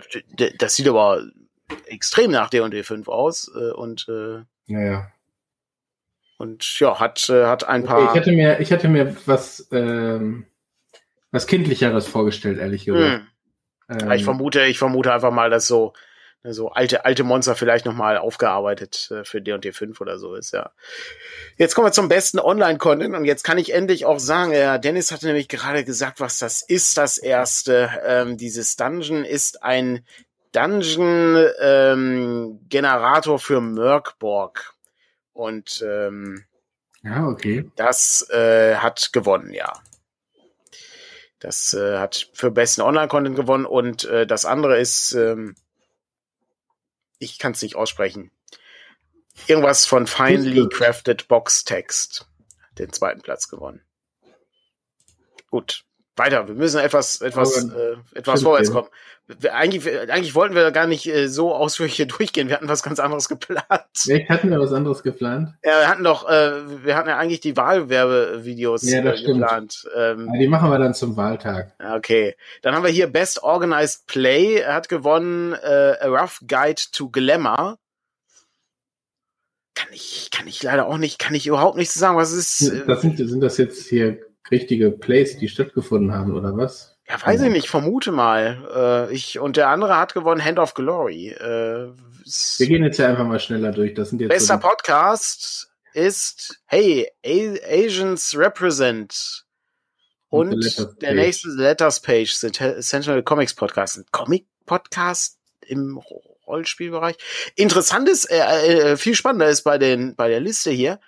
[0.59, 1.23] das sieht aber
[1.87, 5.11] extrem nach D&D 5 aus äh, und äh, Naja.
[6.37, 9.67] und ja, hat äh, hat ein Okay, paar ich hätte mir, ich hätte mir was,
[9.71, 10.45] ähm,
[11.31, 13.23] was kindlicheres vorgestellt, ehrlich gesagt.
[13.87, 14.01] Hm.
[14.01, 15.93] Ähm, ich vermute, ich vermute einfach mal, dass so
[16.43, 20.53] so alte alte Monster vielleicht noch mal aufgearbeitet äh, für D&D 5 oder so ist,
[20.53, 20.71] ja.
[21.57, 25.11] Jetzt kommen wir zum besten Online-Content und jetzt kann ich endlich auch sagen, ja, Dennis
[25.11, 27.91] hatte nämlich gerade gesagt, was das ist, das erste.
[28.03, 30.03] Ähm, dieses Dungeon ist ein
[30.53, 34.73] Dungeon-Generator für Merkborg.
[35.33, 36.43] Und ähm,
[37.03, 37.69] ja, okay.
[37.75, 39.73] das äh, hat gewonnen, ja.
[41.39, 45.55] Das äh, hat für besten Online-Content gewonnen und äh, das andere ist, ähm,
[47.21, 48.31] ich kann es nicht aussprechen.
[49.47, 52.27] Irgendwas von Finely Crafted Box Text.
[52.77, 53.81] Den zweiten Platz gewonnen.
[55.49, 55.85] Gut,
[56.15, 56.47] weiter.
[56.47, 58.87] Wir müssen etwas, etwas, äh, etwas vorwärts kommen.
[59.39, 62.49] Wir, eigentlich, eigentlich wollten wir gar nicht äh, so ausführlich hier durchgehen.
[62.49, 63.63] Wir hatten was ganz anderes geplant.
[64.07, 65.53] Echt, hatten wir was anderes geplant?
[65.63, 69.39] Ja, wir hatten doch, äh, wir hatten ja eigentlich die Wahlwerbevideos Ja, das äh, stimmt.
[69.41, 69.87] geplant.
[69.95, 71.73] Ähm, Ja, die machen wir dann zum Wahltag.
[71.95, 74.55] Okay, dann haben wir hier Best Organized Play.
[74.57, 77.77] Er hat gewonnen äh, A Rough Guide to Glamour.
[79.75, 82.17] Kann ich, kann ich leider auch nicht, kann ich überhaupt nichts sagen.
[82.17, 82.61] Was ist?
[82.69, 84.19] Äh, Das sind, sind das jetzt hier
[84.51, 86.97] richtige Plays, die stattgefunden haben, oder was?
[87.07, 87.69] ja, weiß ich nicht.
[87.69, 89.07] Vermute mal.
[89.09, 91.29] Äh, ich und der andere hat gewonnen Hand of Glory.
[91.29, 91.89] Äh,
[92.57, 93.93] Wir gehen jetzt ja einfach mal schneller durch.
[93.93, 99.45] Das sind jetzt Bester so Podcast ist Hey A Asians Represent.
[100.29, 103.97] Und der nächste Letters Page, Sentinel Comics Podcast.
[103.97, 107.17] Ein Comic Podcast im Ro- Rollenspielbereich.
[107.55, 111.01] Interessant ist, äh, äh, viel spannender ist bei den bei der Liste hier.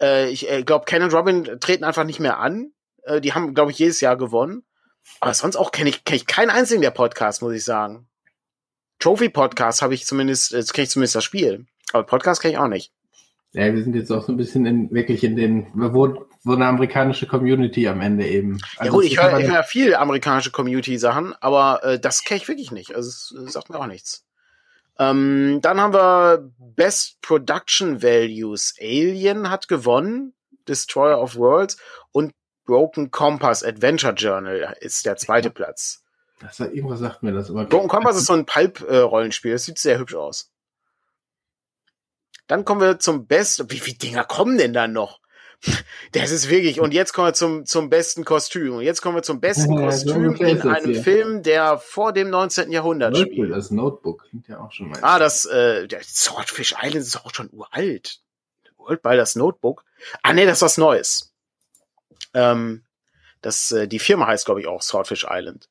[0.00, 2.72] Äh, ich äh, glaube, Ken und Robin treten einfach nicht mehr an.
[3.04, 4.64] Äh, die haben, glaube ich, jedes Jahr gewonnen.
[5.20, 8.08] Aber sonst auch kenne ich, kenn ich keinen einzigen der Podcasts, muss ich sagen.
[8.98, 11.66] Trophy Podcast habe ich zumindest, jetzt kenne ich zumindest das Spiel.
[11.92, 12.92] Aber Podcast kenne ich auch nicht.
[13.52, 16.66] Ja, wir sind jetzt auch so ein bisschen in, wirklich in den, wo, wo eine
[16.66, 18.58] amerikanische Community am Ende eben.
[18.58, 22.48] ja Also gut, es ich höre hör viel amerikanische Community-Sachen, aber äh, das kenne ich
[22.48, 22.96] wirklich nicht.
[22.96, 24.26] Also es äh, sagt mir auch nichts.
[24.98, 28.74] Ähm, dann haben wir Best Production Values.
[28.80, 30.34] Alien hat gewonnen,
[30.66, 31.76] Destroyer of Worlds
[32.64, 36.02] Broken Compass Adventure Journal ist der zweite Platz.
[36.40, 37.64] Das sagt, irgendwas sagt mir das, aber.
[37.64, 40.50] Broken Compass ist so ein Pulp-Rollenspiel, das sieht sehr hübsch aus.
[42.46, 43.70] Dann kommen wir zum Best.
[43.70, 45.20] Wie viele Dinger kommen denn dann noch?
[46.12, 46.78] Das ist wirklich.
[46.78, 48.74] Und jetzt kommen wir zum, zum besten Kostüm.
[48.74, 51.02] Und jetzt kommen wir zum besten Ja, so Kostüm ungefähr in einem hier.
[51.02, 52.70] Film, der vor dem 19.
[52.70, 53.50] Jahrhundert spielt.
[53.50, 54.98] das Notebook klingt ja auch schon mal.
[55.02, 58.20] Ah, das, äh, der Swordfish Island ist auch schon uralt.
[58.76, 59.84] World by das Notebook.
[60.22, 61.33] Ah, nee, das ist was Neues.
[62.34, 62.84] Ähm,
[63.42, 65.68] das, äh, die Firma heißt, glaube ich, auch Swordfish Island.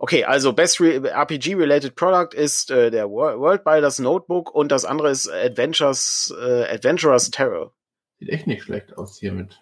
[0.00, 4.70] Okay, also Best Re RPG-related Product ist äh, der Wor- World by das Notebook und
[4.70, 7.72] das andere ist Adventures, äh, Adventurous Terror.
[8.20, 9.60] Sieht echt nicht schlecht aus hier mit.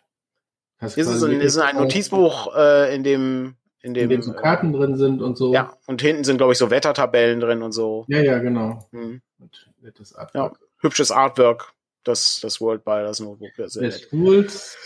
[0.79, 4.35] Hast Ist es ein, ist ein Notizbuch, äh, in dem, in In dem, dem so
[4.35, 5.53] Karten drin sind und so.
[5.53, 8.05] äh, ja, und hinten sind, glaube ich, so Wettertabellen drin und so.
[8.09, 8.87] Ja, ja, genau.
[8.93, 9.23] Hm.
[9.39, 10.59] Und nettes Ja, Artwork.
[10.81, 11.73] hübsches Artwork.
[12.05, 13.51] Das, das World by das Notebook.
[13.71, 13.83] Sehr.
[13.83, 14.77] Best Rules.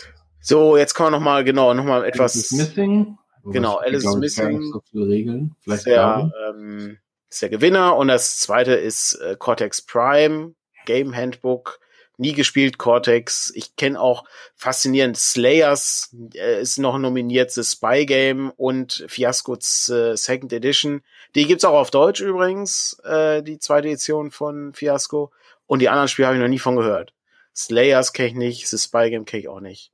[0.41, 3.17] So, jetzt kommen wir noch mal genau, noch mal Alice is etwas Missing.
[3.45, 4.71] Genau, Wobei, Alice is Missing.
[4.71, 5.55] So viele Regeln.
[5.61, 6.97] Vielleicht der, ähm,
[7.29, 10.53] ist der Gewinner und das zweite ist äh, Cortex Prime
[10.85, 11.79] Game Handbook.
[12.17, 13.51] Nie gespielt Cortex.
[13.55, 14.25] Ich kenne auch
[14.55, 21.01] faszinierend Slayers äh, ist noch nominiert The Spy Game und Fiasco's äh, Second Edition.
[21.35, 25.31] Die gibt's auch auf Deutsch übrigens, äh, die zweite Edition von Fiasco.
[25.65, 27.13] Und die anderen Spiele habe ich noch nie von gehört.
[27.55, 29.90] Slayers kenne ich nicht, The Spy Game kenne ich auch nicht.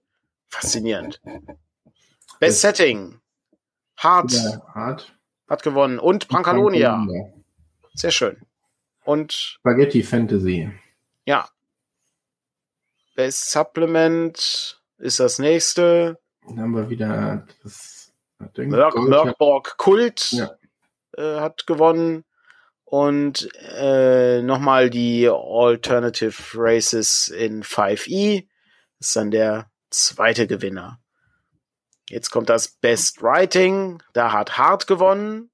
[0.50, 1.22] Faszinierend.
[2.40, 3.20] Best Setting.
[3.98, 5.18] Hart Ja, hart.
[5.50, 5.98] hat gewonnen.
[6.00, 7.06] Und Brancalonia.
[7.94, 8.40] Sehr schön.
[9.04, 10.72] Und Spaghetti Fantasy.
[11.26, 11.50] ja.
[13.16, 16.20] Best Supplement ist das nächste.
[16.48, 18.14] Dann haben wir wieder das
[18.54, 18.70] Gold-
[19.10, 20.52] Merkborg Kult Ja.
[21.18, 22.24] äh, hat gewonnen.
[22.84, 28.48] Und äh, nochmal die Alternative Races in 5e.
[29.00, 31.00] Das ist dann der zweite Gewinner.
[32.10, 34.02] Jetzt kommt das Best Writing.
[34.14, 35.50] Da hat Hart gewonnen.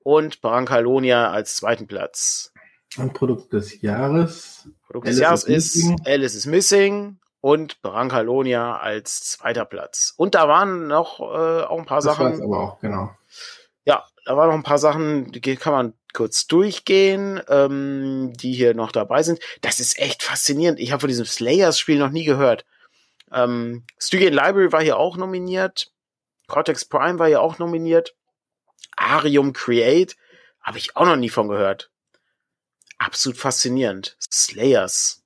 [0.00, 2.52] Und Brancalonia als zweiten Platz.
[2.96, 4.68] Ein Produkt des Jahres.
[4.86, 10.14] Produkt des Jahres ist Alice is Missing und Brancalonia als zweiter Platz.
[10.16, 12.42] Und da waren noch äh, auch ein paar das Sachen.
[12.42, 13.10] aber auch, genau.
[13.84, 18.74] Ja, da waren noch ein paar Sachen, die kann man kurz durchgehen, ähm, die hier
[18.74, 19.40] noch dabei sind.
[19.60, 20.80] Das ist echt faszinierend.
[20.80, 22.64] Ich habe von diesem Slayers-Spiel noch nie gehört.
[23.32, 25.92] Ähm, Stygian Library war hier auch nominiert.
[26.46, 28.14] Cortex Prime war hier auch nominiert.
[28.96, 30.16] Arium Create
[30.60, 31.90] habe ich auch noch nie von gehört.
[32.98, 34.16] Absolut faszinierend.
[34.20, 35.24] Slayers.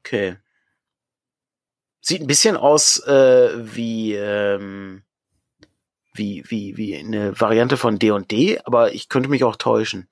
[0.00, 0.38] Okay.
[2.00, 5.02] Sieht ein bisschen aus äh, wie, ähm,
[6.14, 10.08] wie, wie, wie eine Variante von D&D, aber ich könnte mich auch täuschen.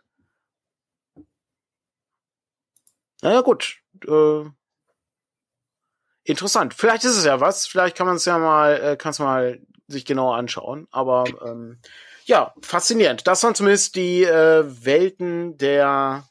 [3.22, 3.80] Naja, gut.
[4.06, 4.44] Äh,
[6.29, 6.74] interessant.
[6.74, 7.66] Vielleicht ist es ja was.
[7.66, 10.87] Vielleicht kann man es ja mal, äh, kannst mal sich genauer anschauen.
[10.91, 11.79] Aber ähm,
[12.24, 13.26] ja, faszinierend.
[13.26, 16.29] Das waren zumindest die äh, Welten der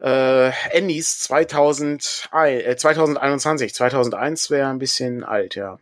[0.00, 3.74] äh, Ennies 2000, äh, 2021.
[3.74, 5.78] 2001 wäre ein bisschen alt, ja.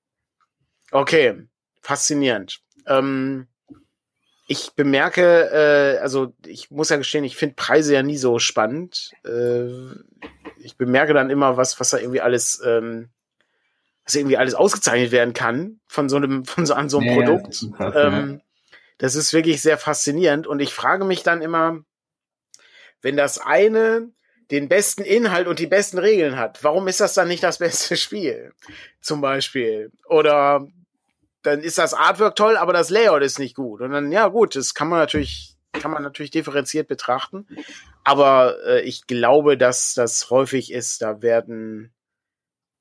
[0.92, 1.42] okay,
[1.80, 2.60] faszinierend.
[2.86, 3.48] Ähm,
[4.46, 9.12] ich bemerke, äh, also ich muss ja gestehen, ich finde Preise ja nie so spannend.
[9.24, 9.96] Äh,
[10.62, 13.10] ich bemerke dann immer, was, was da irgendwie alles, ähm,
[14.04, 17.14] was irgendwie alles ausgezeichnet werden kann von so einem, von so, an so einem ja,
[17.14, 17.66] Produkt.
[17.78, 18.40] Das, ähm,
[18.98, 21.84] das ist wirklich sehr faszinierend und ich frage mich dann immer,
[23.00, 24.10] wenn das eine
[24.50, 27.96] den besten Inhalt und die besten Regeln hat, warum ist das dann nicht das beste
[27.98, 28.52] Spiel?
[29.00, 29.90] Zum Beispiel.
[30.06, 30.68] Oder
[31.42, 33.80] dann ist das Artwork toll, aber das Layout ist nicht gut.
[33.80, 37.46] Und dann, ja gut, das kann man natürlich, kann man natürlich differenziert betrachten.
[38.04, 41.92] Aber äh, ich glaube, dass das häufig ist, da werden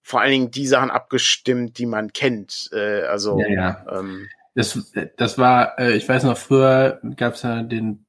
[0.01, 2.69] vor allen Dingen die Sachen abgestimmt, die man kennt.
[2.73, 3.85] Äh, also ja, ja.
[3.99, 8.05] Ähm, das, das war, äh, ich weiß noch, früher gab es ja den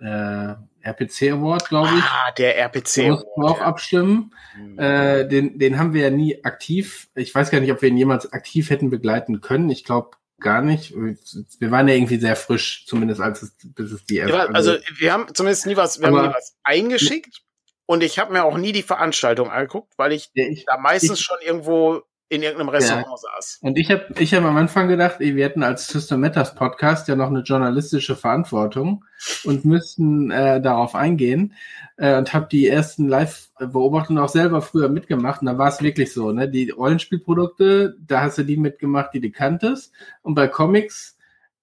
[0.00, 2.04] äh, RPC Award, glaube ich.
[2.04, 3.24] Ah, der RPC Award.
[3.38, 3.64] auch ja.
[3.64, 4.34] abstimmen.
[4.56, 4.78] Mhm.
[4.78, 7.08] Äh, den, den haben wir ja nie aktiv.
[7.14, 9.70] Ich weiß gar nicht, ob wir ihn jemals aktiv hätten begleiten können.
[9.70, 10.94] Ich glaube gar nicht.
[10.94, 15.12] Wir waren ja irgendwie sehr frisch, zumindest als es, bis es die ja, Also wir
[15.12, 17.42] haben zumindest nie was, wir Aber, haben nie was eingeschickt.
[17.86, 21.24] Und ich habe mir auch nie die Veranstaltung angeguckt, weil ich, ich da meistens ich,
[21.24, 23.16] schon irgendwo in irgendeinem Restaurant ja.
[23.16, 23.58] saß.
[23.62, 27.14] Und ich habe ich hab am Anfang gedacht, wir hätten als System Matters Podcast ja
[27.14, 29.04] noch eine journalistische Verantwortung
[29.44, 31.54] und müssten äh, darauf eingehen
[31.96, 36.12] äh, und habe die ersten Live-Beobachtungen auch selber früher mitgemacht und da war es wirklich
[36.12, 36.48] so, ne?
[36.48, 41.16] Die Rollenspielprodukte, da hast du die mitgemacht, die du kanntest und bei Comics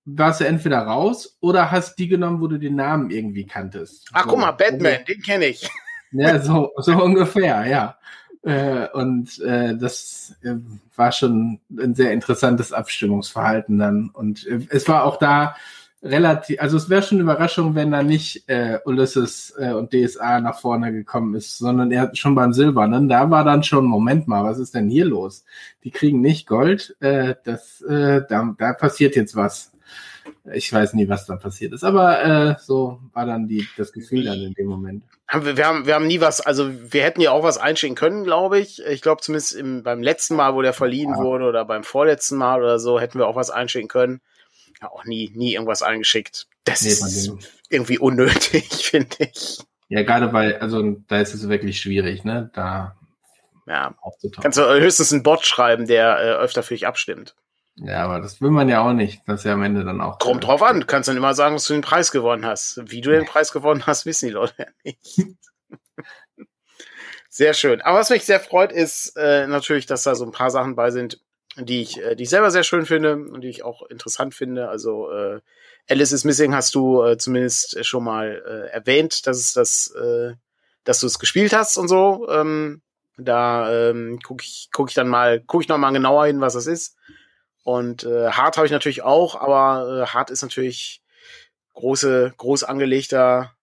[0.05, 4.09] warst du entweder raus oder hast die genommen, wo du den Namen irgendwie kanntest.
[4.13, 4.29] Ach, so.
[4.29, 5.69] guck mal, Batman, den kenne ich.
[6.15, 7.97] Ja, so, so ungefähr, ja.
[8.43, 10.55] Äh, und äh, das äh,
[10.95, 14.09] war schon ein sehr interessantes Abstimmungsverhalten dann.
[14.09, 15.55] Und äh, es war auch da
[16.03, 20.41] relativ, also es wäre schon eine Überraschung, wenn da nicht äh, Ulysses äh, und DSA
[20.41, 23.07] nach vorne gekommen ist, sondern er schon beim Silbernen.
[23.07, 25.45] Da war dann schon, Moment mal, was ist denn hier los?
[25.85, 29.72] Die kriegen nicht Gold, äh, das, äh, da, da passiert jetzt was.
[30.51, 34.25] Ich weiß nie, was da passiert ist, aber äh, so war dann die, das Gefühl
[34.25, 35.03] dann in dem Moment.
[35.31, 38.59] Wir haben, wir haben nie was, also wir hätten ja auch was einschicken können, glaube
[38.59, 38.85] ich.
[38.85, 41.23] Ich glaube zumindest im, beim letzten Mal, wo der verliehen ja.
[41.23, 44.21] wurde oder beim vorletzten Mal oder so, hätten wir auch was einschicken können.
[44.81, 46.47] Ja, auch nie, nie irgendwas eingeschickt.
[46.65, 47.31] Das nee, ist
[47.69, 49.59] irgendwie unnötig, finde ich.
[49.89, 52.51] Ja, gerade weil, also da ist es wirklich schwierig, ne?
[52.53, 52.95] Da
[53.65, 53.95] ja.
[54.41, 57.35] Kannst du höchstens einen Bot schreiben, der äh, öfter für dich abstimmt.
[57.75, 60.19] Ja, aber das will man ja auch nicht, dass ja am Ende dann auch.
[60.19, 62.79] Kommt drauf an, du kannst dann immer sagen, dass du den Preis gewonnen hast.
[62.85, 65.21] Wie du den Preis gewonnen hast, wissen die Leute ja nicht.
[67.29, 67.81] sehr schön.
[67.81, 70.91] Aber was mich sehr freut, ist äh, natürlich, dass da so ein paar Sachen bei
[70.91, 71.19] sind,
[71.57, 74.69] die ich, äh, die ich selber sehr schön finde und die ich auch interessant finde.
[74.69, 75.41] Also äh,
[75.89, 80.33] Alice is Missing hast du äh, zumindest schon mal äh, erwähnt, dass es das, äh,
[80.83, 82.27] dass du es gespielt hast und so.
[82.29, 82.81] Ähm,
[83.17, 86.53] da ähm, gucke ich, guck ich dann mal, gucke ich noch mal genauer hin, was
[86.53, 86.97] das ist.
[87.63, 91.01] Und äh, Hart habe ich natürlich auch, aber äh, Hart ist natürlich
[91.73, 93.53] große, groß angelegter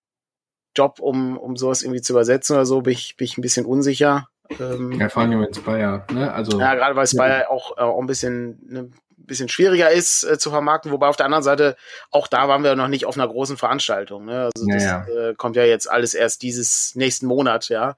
[0.77, 3.67] Job, um, um sowas irgendwie zu übersetzen oder so, bin ich, bin ich ein bisschen
[3.67, 4.29] unsicher.
[4.59, 6.33] Ähm, ja, vor allem mit Spire, ne?
[6.33, 7.51] Also, ja, gerade weil Spire ja.
[7.51, 8.91] auch, äh, auch ein bisschen ne,
[9.27, 11.77] bisschen schwieriger ist äh, zu vermarkten, wobei auf der anderen Seite,
[12.11, 14.25] auch da waren wir noch nicht auf einer großen Veranstaltung.
[14.25, 14.51] Ne?
[14.55, 17.97] Also das ja, Äh, kommt ja jetzt alles erst dieses nächsten Monat, ja.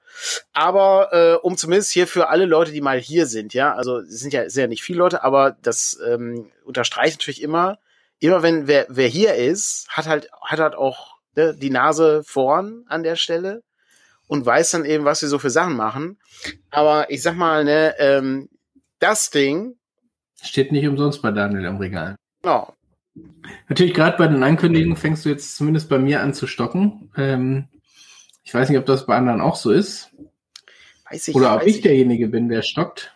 [0.53, 4.19] Aber äh, um zumindest hier für alle Leute, die mal hier sind, ja, also es
[4.19, 7.77] sind ja sehr nicht viele Leute, aber das ähm, unterstreicht natürlich immer,
[8.19, 12.85] immer wenn wer, wer hier ist, hat halt, hat halt auch ne, die Nase vorn
[12.87, 13.63] an der Stelle
[14.27, 16.19] und weiß dann eben, was wir so für Sachen machen.
[16.71, 18.49] Aber ich sag mal, ne, ähm,
[18.99, 19.75] das Ding
[20.43, 22.15] Steht nicht umsonst bei Daniel im Regal.
[22.41, 22.75] Genau.
[23.69, 27.09] Natürlich, gerade bei den Ankündigungen fängst du jetzt zumindest bei mir an zu stocken.
[27.15, 27.67] Ähm,
[28.43, 30.11] Ich weiß nicht, ob das bei anderen auch so ist.
[31.09, 33.15] Weiß ich, Oder ob weiß ich derjenige bin, der stockt.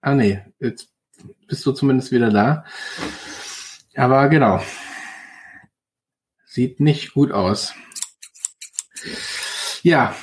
[0.00, 0.90] Ah nee, jetzt
[1.48, 2.64] bist du zumindest wieder da.
[3.96, 4.62] Aber genau.
[6.46, 7.74] Sieht nicht gut aus.
[9.82, 10.14] Ja,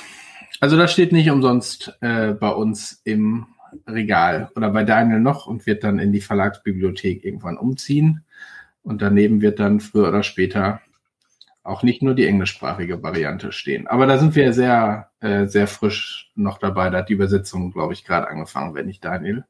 [0.60, 3.46] also das steht nicht umsonst äh, bei uns im
[3.86, 8.24] Regal oder bei Daniel noch und wird dann in die Verlagsbibliothek irgendwann umziehen.
[8.82, 10.80] Und daneben wird dann früher oder später
[11.62, 13.86] auch nicht nur die englischsprachige Variante stehen.
[13.86, 16.90] Aber da sind wir sehr, äh, sehr frisch noch dabei.
[16.90, 19.44] Da hat die Übersetzung, glaube ich, gerade angefangen, wenn ich Daniel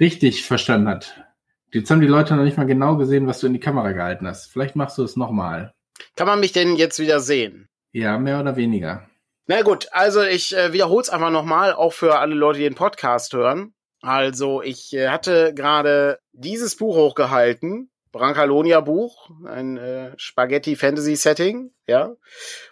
[0.00, 1.24] richtig verstanden hat.
[1.72, 4.26] Jetzt haben die Leute noch nicht mal genau gesehen, was du in die Kamera gehalten
[4.26, 4.46] hast.
[4.46, 5.74] Vielleicht machst du es nochmal.
[6.16, 7.68] Kann man mich denn jetzt wieder sehen?
[7.92, 9.08] Ja, mehr oder weniger.
[9.46, 12.74] Na gut, also ich äh, wiederhole es einfach nochmal, auch für alle Leute, die den
[12.74, 13.74] Podcast hören.
[14.00, 21.72] Also ich äh, hatte gerade dieses Buch hochgehalten, Brancalonia Buch, ein äh, Spaghetti Fantasy Setting,
[21.86, 22.12] ja.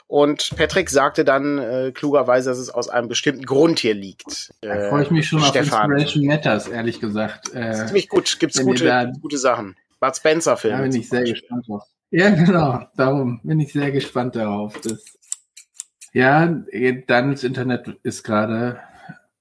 [0.07, 4.53] Und Patrick sagte dann äh, klugerweise, dass es aus einem bestimmten Grund hier liegt.
[4.61, 5.91] Da Äh, freue ich mich schon Stefan.
[5.93, 7.53] auf Inspiration Matters, ehrlich gesagt.
[7.55, 9.77] Äh, Ziemlich gut, gibt's gute, da- gute Sachen.
[10.01, 10.77] Bud Spencer Film.
[10.77, 11.83] da bin ich sehr gespannt drauf.
[12.11, 12.81] Ja, genau.
[12.97, 14.79] Darum bin ich sehr gespannt darauf.
[14.83, 15.03] Das
[16.13, 16.47] ja,
[17.07, 18.81] Daniels Internet ist gerade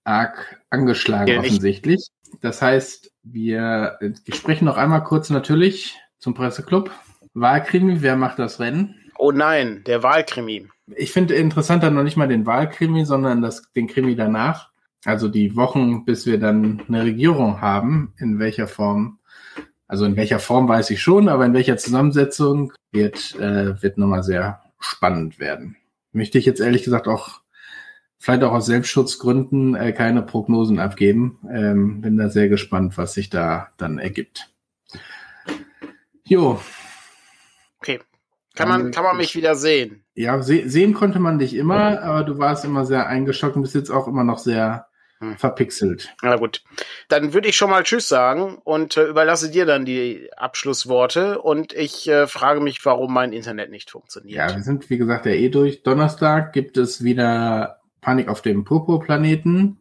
[0.03, 2.07] arg angeschlagen Ja, offensichtlich.
[2.41, 6.91] Das heißt, wir, wir sprechen noch einmal kurz natürlich zum Presseclub.
[7.34, 8.95] Wahlkrimi, wer macht das Rennen?
[9.17, 10.67] Oh nein, der Wahlkrimi.
[10.95, 14.72] Ich finde interessanter noch nicht mal den Wahlkrimi, sondern das, den Krimi danach.
[15.05, 19.19] Also die Wochen, bis wir dann eine Regierung haben, in welcher Form,
[19.88, 24.24] also in welcher Form weiß ich schon, aber in welcher Zusammensetzung wird, äh, wird nochmal
[24.24, 25.78] sehr spannend werden.
[26.12, 27.41] Möchte ich jetzt ehrlich gesagt auch,
[28.18, 31.39] vielleicht auch aus Selbstschutzgründen, äh, keine Prognosen abgeben.
[31.51, 34.49] Ähm, bin da sehr gespannt, was sich da dann ergibt.
[36.24, 36.59] Jo,
[37.82, 37.99] Okay.
[38.53, 40.03] Kann man, kann man mich wieder sehen?
[40.14, 43.76] Ja, se sehen konnte man dich immer, aber du warst immer sehr eingeschockt und bist
[43.76, 44.88] jetzt auch immer noch sehr
[45.22, 45.38] Hm.
[45.38, 46.15] verpixelt.
[46.24, 46.63] Na gut.
[47.07, 51.74] Dann würde ich schon mal Tschüss sagen und äh, überlasse dir dann die Abschlussworte und
[51.74, 54.36] ich äh, frage mich, warum mein Internet nicht funktioniert.
[54.36, 55.84] Ja, wir sind, wie gesagt, ja eh durch.
[55.84, 59.80] Donnerstag gibt es wieder Panik auf dem Purpurplaneten.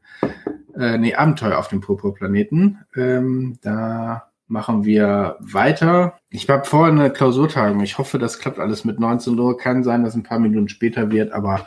[0.76, 2.84] Äh, nee, Abenteuer auf dem Purpurplaneten.
[2.94, 6.18] Ähm, da machen wir weiter.
[6.28, 7.80] Ich habe vorher eine Klausurtagung.
[7.80, 9.56] Ich hoffe, das klappt alles mit 19 Uhr.
[9.56, 11.66] Kann sein, dass ein paar Minuten später wird, aber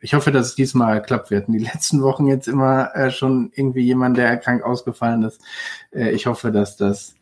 [0.00, 1.30] ich hoffe, dass es diesmal klappt.
[1.30, 5.40] Wir hatten die letzten Wochen jetzt immer äh, schon irgendwie jemand, der krank ausgefallen ist.
[5.92, 7.14] Äh, ich hoffe, dass das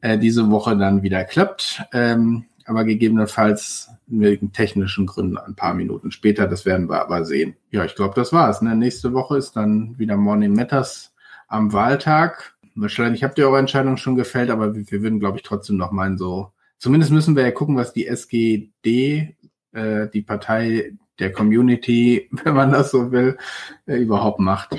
[0.00, 1.82] äh, diese Woche dann wieder klappt.
[1.92, 6.46] Ähm, aber gegebenenfalls wegen technischen Gründen ein paar Minuten später.
[6.46, 7.56] Das werden wir aber sehen.
[7.70, 8.62] Ja, ich glaube, das war's.
[8.62, 8.74] Ne?
[8.74, 11.12] Nächste Woche ist dann wieder Morning Matters
[11.48, 12.54] am Wahltag.
[12.74, 15.92] Wahrscheinlich habt ihr eure Entscheidung schon gefällt, aber wir, wir würden, glaube ich, trotzdem noch
[15.92, 16.52] mal so.
[16.78, 19.36] Zumindest müssen wir ja gucken, was die SGD,
[19.72, 23.36] äh, die Partei der Community, wenn man das so will,
[23.86, 24.76] äh, überhaupt macht.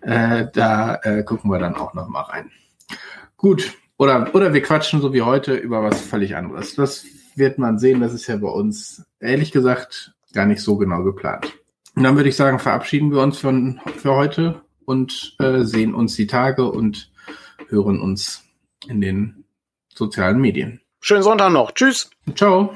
[0.00, 2.50] Äh, da äh, gucken wir dann auch noch mal rein.
[3.36, 3.72] Gut.
[3.96, 6.76] Oder, oder wir quatschen so wie heute über was völlig anderes.
[6.76, 8.00] Das wird man sehen.
[8.00, 11.52] Das ist ja bei uns, ehrlich gesagt, gar nicht so genau geplant.
[11.96, 16.14] Und dann würde ich sagen, verabschieden wir uns von, für heute und äh, sehen uns
[16.14, 17.10] die Tage und
[17.68, 18.44] hören uns
[18.86, 19.44] in den
[19.92, 20.80] sozialen Medien.
[21.00, 21.72] Schönen Sonntag noch.
[21.72, 22.10] Tschüss.
[22.34, 22.72] Ciao.